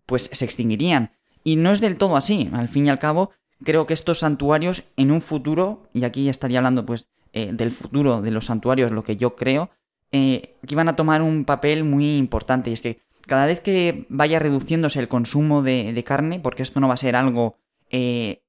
pues 0.04 0.28
se 0.30 0.44
extinguirían. 0.44 1.12
Y 1.42 1.56
no 1.56 1.70
es 1.72 1.80
del 1.80 1.96
todo 1.96 2.16
así, 2.16 2.50
al 2.52 2.68
fin 2.68 2.86
y 2.86 2.90
al 2.90 2.98
cabo, 2.98 3.30
creo 3.64 3.86
que 3.86 3.94
estos 3.94 4.18
santuarios 4.18 4.84
en 4.96 5.12
un 5.12 5.22
futuro, 5.22 5.88
y 5.94 6.04
aquí 6.04 6.28
estaría 6.28 6.58
hablando 6.58 6.84
pues 6.84 7.08
del 7.32 7.70
futuro 7.70 8.22
de 8.22 8.30
los 8.30 8.46
santuarios, 8.46 8.92
lo 8.92 9.04
que 9.04 9.18
yo 9.18 9.36
creo, 9.36 9.70
eh, 10.16 10.56
aquí 10.62 10.74
van 10.74 10.88
a 10.88 10.96
tomar 10.96 11.20
un 11.20 11.44
papel 11.44 11.84
muy 11.84 12.16
importante 12.16 12.70
y 12.70 12.72
es 12.72 12.80
que 12.80 13.02
cada 13.26 13.44
vez 13.44 13.60
que 13.60 14.06
vaya 14.08 14.38
reduciéndose 14.38 14.98
el 14.98 15.08
consumo 15.08 15.62
de, 15.62 16.02
carne, 16.06 16.40
porque 16.40 16.62
esto 16.62 16.80
no 16.80 16.88
va 16.88 16.94
a 16.94 16.98
ser 16.98 17.16
algo, 17.16 17.58
eh, 17.90 18.42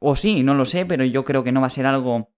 o 0.00 0.16
sí, 0.16 0.42
no 0.42 0.54
lo 0.54 0.64
sé, 0.64 0.84
pero 0.84 1.04
yo 1.04 1.24
creo 1.24 1.44
que 1.44 1.52
no 1.52 1.60
va 1.60 1.68
a 1.68 1.70
ser 1.70 1.86
algo 1.86 2.30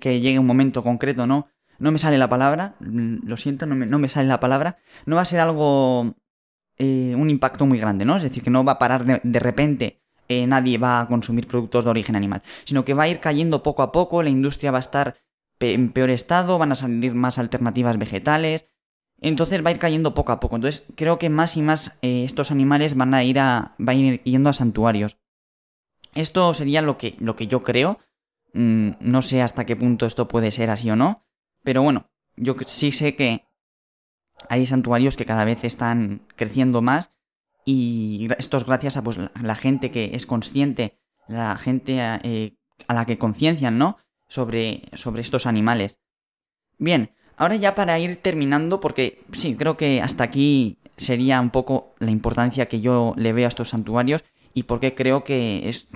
que 0.00 0.20
llegue 0.20 0.38
un 0.38 0.46
momento 0.46 0.82
concreto, 0.84 1.26
¿no? 1.26 1.48
No 1.78 1.90
me 1.92 1.98
sale 1.98 2.18
la 2.18 2.28
palabra, 2.28 2.76
lo 2.80 3.36
siento, 3.36 3.66
no 3.66 3.74
me, 3.76 4.08
sale 4.08 4.28
la 4.28 4.40
palabra, 4.40 4.78
no 5.06 5.16
va 5.16 5.22
a 5.22 5.24
ser 5.24 5.40
algo, 5.40 6.14
eh, 6.76 7.14
un 7.16 7.30
impacto 7.30 7.66
muy 7.66 7.78
grande, 7.78 8.04
¿no? 8.04 8.16
Es 8.16 8.22
decir, 8.22 8.42
que 8.42 8.50
no 8.50 8.64
va 8.64 8.72
a 8.72 8.78
parar 8.78 9.04
de, 9.04 9.40
repente 9.40 10.02
nadie 10.28 10.76
va 10.76 11.00
a 11.00 11.08
consumir 11.08 11.46
productos 11.46 11.84
de 11.84 11.90
origen 11.90 12.14
animal, 12.14 12.42
sino 12.64 12.84
que 12.84 12.94
va 12.94 13.04
a 13.04 13.08
ir 13.08 13.18
cayendo 13.18 13.62
poco 13.62 13.82
a 13.82 13.92
poco, 13.92 14.22
la 14.22 14.28
industria 14.28 14.70
va 14.70 14.78
a 14.78 14.80
estar 14.80 15.16
en 15.60 15.92
peor 15.92 16.10
estado, 16.10 16.58
van 16.58 16.72
a 16.72 16.76
salir 16.76 17.14
más 17.14 17.38
alternativas 17.38 17.98
vegetales. 17.98 18.66
Entonces 19.20 19.64
va 19.64 19.70
a 19.70 19.72
ir 19.72 19.78
cayendo 19.78 20.14
poco 20.14 20.32
a 20.32 20.40
poco. 20.40 20.56
Entonces 20.56 20.86
creo 20.94 21.18
que 21.18 21.28
más 21.28 21.56
y 21.56 21.62
más 21.62 21.98
eh, 22.02 22.24
estos 22.24 22.50
animales 22.50 22.96
van 22.96 23.14
a 23.14 23.24
ir 23.24 23.38
a. 23.38 23.74
van 23.78 23.96
a 23.96 24.00
ir 24.00 24.22
yendo 24.22 24.50
a 24.50 24.52
santuarios. 24.52 25.18
Esto 26.14 26.54
sería 26.54 26.82
lo 26.82 26.98
que, 26.98 27.16
lo 27.18 27.36
que 27.36 27.46
yo 27.46 27.62
creo. 27.62 27.98
Mm, 28.54 28.90
no 29.00 29.22
sé 29.22 29.42
hasta 29.42 29.66
qué 29.66 29.76
punto 29.76 30.06
esto 30.06 30.28
puede 30.28 30.52
ser 30.52 30.70
así 30.70 30.90
o 30.90 30.96
no. 30.96 31.26
Pero 31.64 31.82
bueno, 31.82 32.10
yo 32.36 32.54
sí 32.66 32.92
sé 32.92 33.16
que 33.16 33.44
hay 34.48 34.66
santuarios 34.66 35.16
que 35.16 35.26
cada 35.26 35.44
vez 35.44 35.64
están 35.64 36.22
creciendo 36.36 36.82
más. 36.82 37.10
Y 37.64 38.28
esto 38.38 38.56
es 38.56 38.64
gracias 38.64 38.96
a 38.96 39.02
pues, 39.02 39.18
la, 39.18 39.54
gente 39.54 39.90
que 39.90 40.12
es 40.14 40.24
consciente, 40.24 40.98
la 41.26 41.56
gente 41.56 41.98
eh, 42.22 42.56
a 42.86 42.94
la 42.94 43.04
que 43.04 43.18
conciencian, 43.18 43.76
¿no? 43.76 43.98
Sobre, 44.28 44.82
sobre 44.94 45.22
estos 45.22 45.46
animales. 45.46 45.98
Bien, 46.78 47.10
ahora 47.36 47.56
ya 47.56 47.74
para 47.74 47.98
ir 47.98 48.16
terminando, 48.16 48.80
porque 48.80 49.24
sí, 49.32 49.56
creo 49.56 49.76
que 49.76 50.00
hasta 50.00 50.24
aquí 50.24 50.78
sería 50.96 51.40
un 51.40 51.50
poco 51.50 51.94
la 51.98 52.10
importancia 52.10 52.66
que 52.66 52.80
yo 52.80 53.14
le 53.16 53.32
veo 53.32 53.46
a 53.46 53.48
estos 53.48 53.70
santuarios 53.70 54.24
y 54.54 54.64
porque 54.64 54.94
creo 54.94 55.24
que 55.24 55.68
es, 55.68 55.88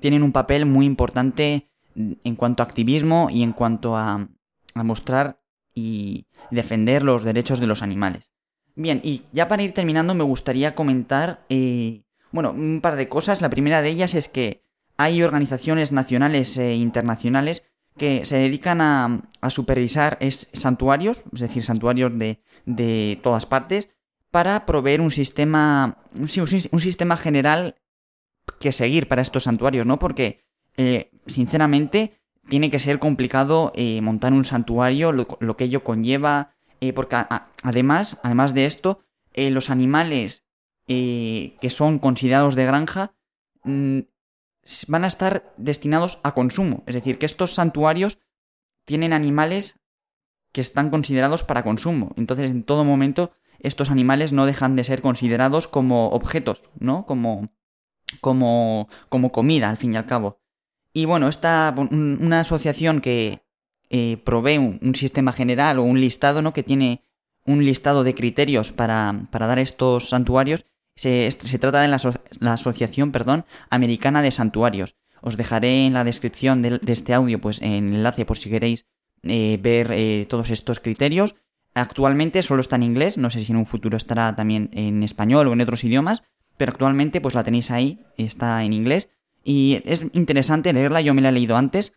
tienen 0.00 0.22
un 0.22 0.32
papel 0.32 0.66
muy 0.66 0.86
importante 0.86 1.70
en 1.96 2.36
cuanto 2.36 2.62
a 2.62 2.66
activismo 2.66 3.28
y 3.30 3.42
en 3.42 3.52
cuanto 3.52 3.96
a, 3.96 4.28
a 4.74 4.82
mostrar 4.82 5.40
y 5.74 6.26
defender 6.50 7.02
los 7.02 7.24
derechos 7.24 7.60
de 7.60 7.66
los 7.66 7.82
animales. 7.82 8.32
Bien, 8.76 9.00
y 9.04 9.22
ya 9.32 9.48
para 9.48 9.62
ir 9.62 9.72
terminando 9.72 10.14
me 10.14 10.24
gustaría 10.24 10.74
comentar, 10.74 11.44
eh, 11.48 12.02
bueno, 12.32 12.50
un 12.50 12.80
par 12.80 12.96
de 12.96 13.08
cosas. 13.08 13.40
La 13.40 13.50
primera 13.50 13.82
de 13.82 13.90
ellas 13.90 14.14
es 14.14 14.28
que 14.28 14.63
hay 14.96 15.22
organizaciones 15.22 15.92
nacionales 15.92 16.56
e 16.56 16.74
internacionales 16.74 17.64
que 17.96 18.24
se 18.24 18.36
dedican 18.36 18.80
a, 18.80 19.22
supervisar 19.50 20.18
santuarios, 20.52 21.22
es 21.32 21.40
decir, 21.40 21.64
santuarios 21.64 22.12
de, 22.16 23.20
todas 23.22 23.46
partes, 23.46 23.90
para 24.30 24.66
proveer 24.66 25.00
un 25.00 25.10
sistema, 25.10 25.98
un, 26.18 26.26
sistema 26.28 27.16
general 27.16 27.76
que 28.58 28.72
seguir 28.72 29.06
para 29.06 29.22
estos 29.22 29.44
santuarios, 29.44 29.86
¿no? 29.86 29.98
Porque, 29.98 30.44
eh, 30.76 31.10
sinceramente, 31.26 32.18
tiene 32.48 32.70
que 32.70 32.80
ser 32.80 32.98
complicado 32.98 33.72
eh, 33.76 34.00
montar 34.00 34.32
un 34.32 34.44
santuario, 34.44 35.12
lo, 35.12 35.56
que 35.56 35.64
ello 35.64 35.84
conlleva, 35.84 36.56
eh, 36.80 36.92
porque 36.92 37.16
además, 37.62 38.18
además 38.24 38.54
de 38.54 38.66
esto, 38.66 39.00
los 39.36 39.70
animales 39.70 40.44
que 40.86 41.70
son 41.70 41.98
considerados 41.98 42.54
de 42.54 42.66
granja 42.66 43.14
mm, 43.64 44.00
van 44.88 45.04
a 45.04 45.08
estar 45.08 45.52
destinados 45.56 46.20
a 46.22 46.32
consumo. 46.32 46.82
Es 46.86 46.94
decir, 46.94 47.18
que 47.18 47.26
estos 47.26 47.54
santuarios 47.54 48.18
tienen 48.84 49.12
animales 49.12 49.80
que 50.52 50.60
están 50.60 50.90
considerados 50.90 51.42
para 51.42 51.64
consumo. 51.64 52.12
Entonces, 52.16 52.50
en 52.50 52.62
todo 52.62 52.84
momento, 52.84 53.32
estos 53.58 53.90
animales 53.90 54.32
no 54.32 54.46
dejan 54.46 54.76
de 54.76 54.84
ser 54.84 55.02
considerados 55.02 55.68
como 55.68 56.08
objetos, 56.10 56.62
¿no? 56.78 57.06
Como, 57.06 57.50
como, 58.20 58.88
como 59.08 59.32
comida, 59.32 59.68
al 59.68 59.76
fin 59.76 59.94
y 59.94 59.96
al 59.96 60.06
cabo. 60.06 60.38
Y 60.92 61.06
bueno, 61.06 61.28
esta, 61.28 61.74
una 61.90 62.40
asociación 62.40 63.00
que 63.00 63.42
eh, 63.90 64.18
provee 64.24 64.58
un, 64.58 64.94
sistema 64.94 65.32
general 65.32 65.78
o 65.78 65.82
un 65.82 66.00
listado, 66.00 66.40
¿no? 66.40 66.52
Que 66.52 66.62
tiene 66.62 67.02
un 67.44 67.64
listado 67.64 68.04
de 68.04 68.14
criterios 68.14 68.70
para, 68.70 69.26
para 69.30 69.46
dar 69.46 69.58
estos 69.58 70.08
santuarios, 70.08 70.66
se, 70.96 71.30
trata 71.58 71.80
de 71.80 71.88
la, 71.88 72.52
Asociación 72.52 73.12
perdón, 73.12 73.44
Americana 73.70 74.22
de 74.22 74.30
Santuarios. 74.30 74.96
Os 75.20 75.36
dejaré 75.36 75.86
en 75.86 75.94
la 75.94 76.04
descripción 76.04 76.62
de, 76.62 76.80
este 76.86 77.14
audio 77.14 77.40
pues 77.40 77.60
el 77.62 77.72
enlace 77.72 78.24
por 78.24 78.36
si 78.36 78.50
queréis 78.50 78.86
eh, 79.22 79.58
ver 79.60 79.90
eh, 79.92 80.26
todos 80.28 80.50
estos 80.50 80.80
criterios. 80.80 81.34
Actualmente 81.74 82.42
solo 82.42 82.60
está 82.60 82.76
en 82.76 82.84
inglés, 82.84 83.18
no 83.18 83.30
sé 83.30 83.40
si 83.40 83.50
en 83.50 83.58
un 83.58 83.66
futuro 83.66 83.96
estará 83.96 84.36
también 84.36 84.70
en 84.72 85.02
español 85.02 85.48
o 85.48 85.52
en 85.52 85.60
otros 85.60 85.82
idiomas, 85.82 86.22
pero 86.56 86.70
actualmente 86.70 87.20
pues 87.20 87.34
la 87.34 87.42
tenéis 87.42 87.70
ahí, 87.70 88.00
está 88.16 88.62
en 88.62 88.72
inglés 88.72 89.08
y 89.42 89.82
es 89.84 90.04
interesante 90.12 90.72
leerla, 90.72 91.00
yo 91.00 91.14
me 91.14 91.22
la 91.22 91.30
he 91.30 91.32
leído 91.32 91.56
antes 91.56 91.94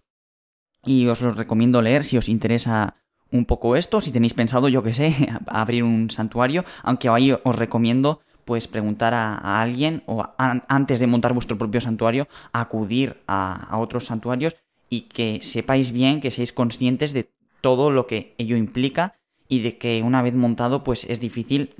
y 0.83 1.07
os 1.07 1.21
lo 1.21 1.31
recomiendo 1.31 1.81
leer 1.81 2.05
si 2.05 2.17
os 2.17 2.29
interesa 2.29 2.95
un 3.31 3.45
poco 3.45 3.75
esto, 3.75 4.01
si 4.01 4.12
tenéis 4.12 4.33
pensado, 4.33 4.69
yo 4.69 4.83
que 4.83 4.93
sé, 4.93 5.15
abrir 5.47 5.83
un 5.83 6.10
santuario, 6.10 6.65
aunque 6.81 7.10
ahí 7.10 7.31
os 7.31 7.55
recomiendo 7.55 8.21
pues 8.47 8.69
preguntar 8.69 9.13
a, 9.13 9.62
alguien 9.62 10.03
o 10.05 10.25
antes 10.38 11.01
de 11.01 11.05
montar 11.05 11.33
vuestro 11.33 11.57
propio 11.57 11.81
santuario, 11.81 12.29
acudir 12.53 13.21
a, 13.27 13.77
otros 13.77 14.05
santuarios 14.05 14.55
y 14.89 15.01
que 15.01 15.41
sepáis 15.43 15.91
bien, 15.91 16.21
que 16.21 16.31
seáis 16.31 16.53
conscientes 16.53 17.12
de 17.12 17.29
todo 17.60 17.91
lo 17.91 18.07
que 18.07 18.33
ello 18.38 18.55
implica 18.55 19.19
y 19.49 19.63
de 19.63 19.77
que 19.77 20.01
una 20.01 20.21
vez 20.21 20.33
montado 20.33 20.86
pues 20.86 21.03
es 21.03 21.19
difícil, 21.19 21.75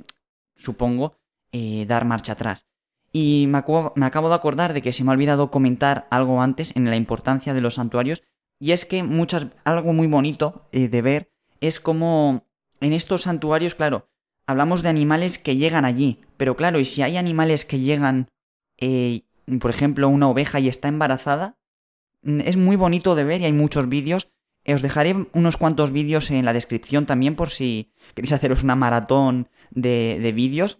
supongo, 0.56 1.16
eh, 1.52 1.86
dar 1.88 2.04
marcha 2.04 2.32
atrás. 2.32 2.66
Y 3.12 3.46
me 3.48 3.56
acabo, 3.56 3.94
me 3.96 4.04
acabo, 4.04 4.28
de 4.28 4.34
acordar 4.34 4.74
de 4.74 4.82
que 4.82 4.92
se 4.92 5.04
me 5.04 5.10
ha 5.10 5.14
olvidado 5.14 5.50
comentar 5.50 6.06
algo 6.10 6.42
antes 6.42 6.76
en 6.76 6.84
la 6.84 6.96
importancia 6.96 7.54
de 7.54 7.62
los 7.62 7.74
santuarios 7.76 8.22
y 8.60 8.72
es 8.72 8.84
que 8.84 9.02
muchas, 9.02 9.46
algo 9.64 9.94
muy 9.94 10.06
bonito 10.06 10.68
eh, 10.72 10.88
de 10.88 11.00
ver 11.00 11.32
es 11.62 11.80
como 11.80 12.44
en 12.82 12.92
estos 12.92 13.22
santuarios, 13.22 13.74
claro, 13.74 14.10
hablamos 14.48 14.82
de 14.82 14.88
animales 14.88 15.38
que 15.38 15.56
llegan 15.56 15.84
allí. 15.84 16.20
Pero 16.36 16.56
claro, 16.56 16.80
y 16.80 16.84
si 16.84 17.02
hay 17.02 17.16
animales 17.16 17.64
que 17.64 17.78
llegan, 17.78 18.28
eh, 18.78 19.22
por 19.60 19.70
ejemplo, 19.70 20.08
una 20.08 20.28
oveja 20.28 20.58
y 20.58 20.68
está 20.68 20.88
embarazada, 20.88 21.58
mm, 22.22 22.40
es 22.40 22.56
muy 22.56 22.74
bonito 22.74 23.14
de 23.14 23.24
ver 23.24 23.42
y 23.42 23.44
hay 23.44 23.52
muchos 23.52 23.88
vídeos. 23.88 24.28
Eh, 24.64 24.74
os 24.74 24.82
dejaré 24.82 25.14
unos 25.34 25.56
cuantos 25.58 25.92
vídeos 25.92 26.30
en 26.30 26.44
la 26.44 26.54
descripción 26.54 27.06
también 27.06 27.36
por 27.36 27.50
si 27.50 27.92
queréis 28.14 28.32
haceros 28.32 28.64
una 28.64 28.74
maratón 28.74 29.48
de, 29.70 30.18
de 30.20 30.32
vídeos. 30.32 30.78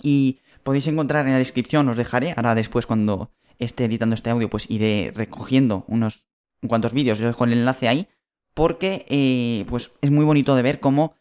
Y 0.00 0.38
podéis 0.62 0.86
encontrar 0.86 1.26
en 1.26 1.32
la 1.32 1.38
descripción, 1.38 1.88
os 1.88 1.96
dejaré, 1.96 2.32
ahora 2.36 2.54
después 2.54 2.86
cuando 2.86 3.32
esté 3.58 3.86
editando 3.86 4.14
este 4.14 4.30
audio, 4.30 4.48
pues 4.48 4.70
iré 4.70 5.12
recogiendo 5.14 5.84
unos 5.88 6.26
cuantos 6.66 6.92
vídeos, 6.92 7.18
os 7.18 7.24
dejo 7.24 7.44
el 7.44 7.52
enlace 7.52 7.88
ahí, 7.88 8.08
porque 8.54 9.04
eh, 9.08 9.64
pues 9.68 9.90
es 10.00 10.10
muy 10.12 10.24
bonito 10.24 10.54
de 10.54 10.62
ver 10.62 10.78
cómo 10.78 11.14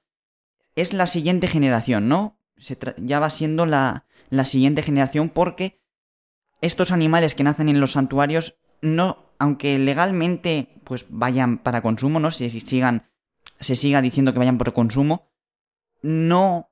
es 0.76 0.94
la 0.94 1.08
siguiente 1.08 1.48
generación, 1.48 2.08
¿no? 2.08 2.38
ya 2.98 3.20
va 3.20 3.32
siendo 3.32 3.66
la, 3.66 4.06
la 4.30 4.46
siguiente 4.46 4.84
generación 4.84 5.30
porque 5.30 5.82
estos 6.62 6.92
animales 6.92 7.34
que 7.34 7.44
nacen 7.44 7.70
en 7.70 7.80
los 7.80 7.94
santuarios 7.94 8.60
no, 8.82 9.34
aunque 9.40 9.78
legalmente 9.80 10.82
pues 10.84 11.06
vayan 11.10 11.58
para 11.58 11.82
consumo, 11.82 12.20
¿no? 12.20 12.32
Si, 12.32 12.50
sigan, 12.50 13.10
se 13.60 13.76
siga 13.76 14.02
diciendo 14.02 14.34
que 14.34 14.40
vayan 14.40 14.58
por 14.58 14.74
consumo, 14.74 15.30
no, 16.02 16.72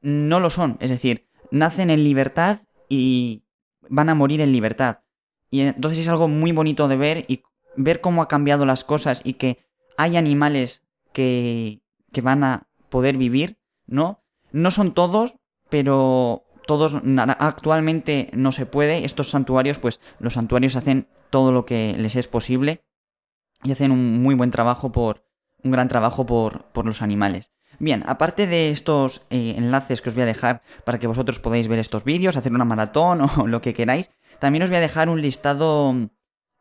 no 0.00 0.40
lo 0.40 0.50
son. 0.50 0.76
Es 0.80 0.90
decir, 0.90 1.28
nacen 1.50 1.90
en 1.90 2.04
libertad 2.04 2.60
y 2.88 3.44
van 3.88 4.08
a 4.08 4.14
morir 4.14 4.40
en 4.40 4.52
libertad. 4.52 5.00
Y 5.50 5.60
entonces 5.60 6.00
es 6.00 6.08
algo 6.08 6.28
muy 6.28 6.52
bonito 6.52 6.88
de 6.88 6.96
ver 6.96 7.24
y 7.28 7.42
ver 7.76 8.00
cómo 8.00 8.22
ha 8.22 8.28
cambiado 8.28 8.64
las 8.64 8.84
cosas 8.84 9.20
y 9.24 9.34
que 9.34 9.64
hay 9.98 10.16
animales 10.16 10.82
que, 11.12 11.82
que 12.12 12.20
van 12.22 12.44
a 12.44 12.68
poder 12.92 13.16
vivir, 13.16 13.58
¿no? 13.86 14.22
No 14.52 14.70
son 14.70 14.92
todos, 14.92 15.34
pero 15.70 16.44
todos 16.66 16.94
actualmente 17.38 18.30
no 18.34 18.52
se 18.52 18.66
puede. 18.66 19.04
Estos 19.04 19.30
santuarios, 19.30 19.78
pues 19.78 19.98
los 20.20 20.34
santuarios 20.34 20.76
hacen 20.76 21.08
todo 21.30 21.50
lo 21.50 21.64
que 21.64 21.96
les 21.98 22.14
es 22.16 22.28
posible 22.28 22.84
y 23.64 23.72
hacen 23.72 23.90
un 23.92 24.22
muy 24.22 24.34
buen 24.34 24.50
trabajo 24.50 24.92
por 24.92 25.26
un 25.64 25.70
gran 25.70 25.88
trabajo 25.88 26.26
por, 26.26 26.66
por 26.66 26.84
los 26.84 27.00
animales. 27.00 27.50
Bien, 27.78 28.04
aparte 28.06 28.46
de 28.46 28.70
estos 28.70 29.22
eh, 29.30 29.54
enlaces 29.56 30.02
que 30.02 30.10
os 30.10 30.14
voy 30.14 30.24
a 30.24 30.26
dejar 30.26 30.62
para 30.84 30.98
que 30.98 31.06
vosotros 31.06 31.38
podáis 31.38 31.68
ver 31.68 31.78
estos 31.78 32.04
vídeos, 32.04 32.36
hacer 32.36 32.52
una 32.52 32.66
maratón 32.66 33.22
o 33.38 33.46
lo 33.46 33.62
que 33.62 33.74
queráis, 33.74 34.10
también 34.38 34.64
os 34.64 34.68
voy 34.68 34.76
a 34.76 34.80
dejar 34.80 35.08
un 35.08 35.22
listado 35.22 35.94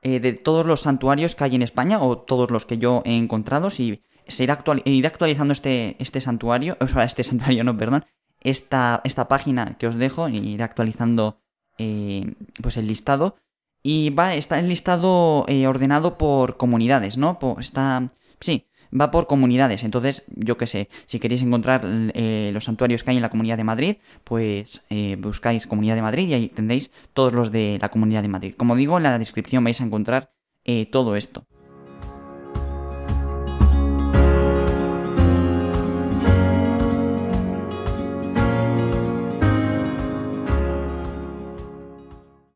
eh, 0.01 0.21
de 0.21 0.33
todos 0.33 0.65
los 0.65 0.81
santuarios 0.81 1.35
que 1.35 1.43
hay 1.43 1.55
en 1.55 1.61
España 1.61 1.99
o 1.99 2.19
todos 2.19 2.51
los 2.51 2.65
que 2.65 2.77
yo 2.77 3.01
he 3.05 3.17
encontrado. 3.17 3.69
Si 3.69 4.03
se 4.27 4.43
irá, 4.43 4.53
actualizando 4.53 5.53
este, 5.53 5.95
este 5.99 6.21
santuario, 6.21 6.77
o 6.79 6.87
sea, 6.87 7.03
este 7.03 7.23
santuario, 7.23 7.63
no, 7.63 7.77
perdón, 7.77 8.05
esta, 8.41 9.01
esta 9.03 9.27
página 9.27 9.77
que 9.77 9.87
os 9.87 9.95
dejo, 9.95 10.29
y 10.29 10.37
iré 10.37 10.63
actualizando 10.63 11.41
eh, 11.77 12.33
pues 12.61 12.77
el 12.77 12.87
listado. 12.87 13.37
Y 13.83 14.11
va, 14.11 14.35
está 14.35 14.59
el 14.59 14.69
listado 14.69 15.45
eh, 15.47 15.65
ordenado 15.65 16.17
por 16.17 16.57
comunidades, 16.57 17.17
¿no? 17.17 17.39
está, 17.59 18.11
sí, 18.39 18.67
va 18.99 19.09
por 19.09 19.25
comunidades. 19.25 19.83
Entonces, 19.83 20.25
yo 20.35 20.57
qué 20.57 20.67
sé, 20.67 20.89
si 21.07 21.19
queréis 21.19 21.41
encontrar 21.41 21.81
eh, 21.83 22.51
los 22.53 22.65
santuarios 22.65 23.03
que 23.03 23.11
hay 23.11 23.17
en 23.17 23.23
la 23.23 23.31
Comunidad 23.31 23.57
de 23.57 23.63
Madrid, 23.63 23.97
pues 24.23 24.85
buscáis 25.17 25.65
Comunidad 25.65 25.95
de 25.95 26.03
Madrid 26.03 26.27
y 26.27 26.33
ahí 26.35 26.47
tendréis 26.49 26.91
todos 27.13 27.33
los 27.33 27.51
de 27.51 27.79
la 27.81 27.89
Comunidad 27.89 28.21
de 28.21 28.27
Madrid. 28.27 28.53
Como 28.55 28.75
digo, 28.75 28.97
en 28.97 29.03
la 29.03 29.17
descripción 29.17 29.63
vais 29.63 29.81
a 29.81 29.85
encontrar 29.85 30.31
todo 30.91 31.15
esto. 31.15 31.47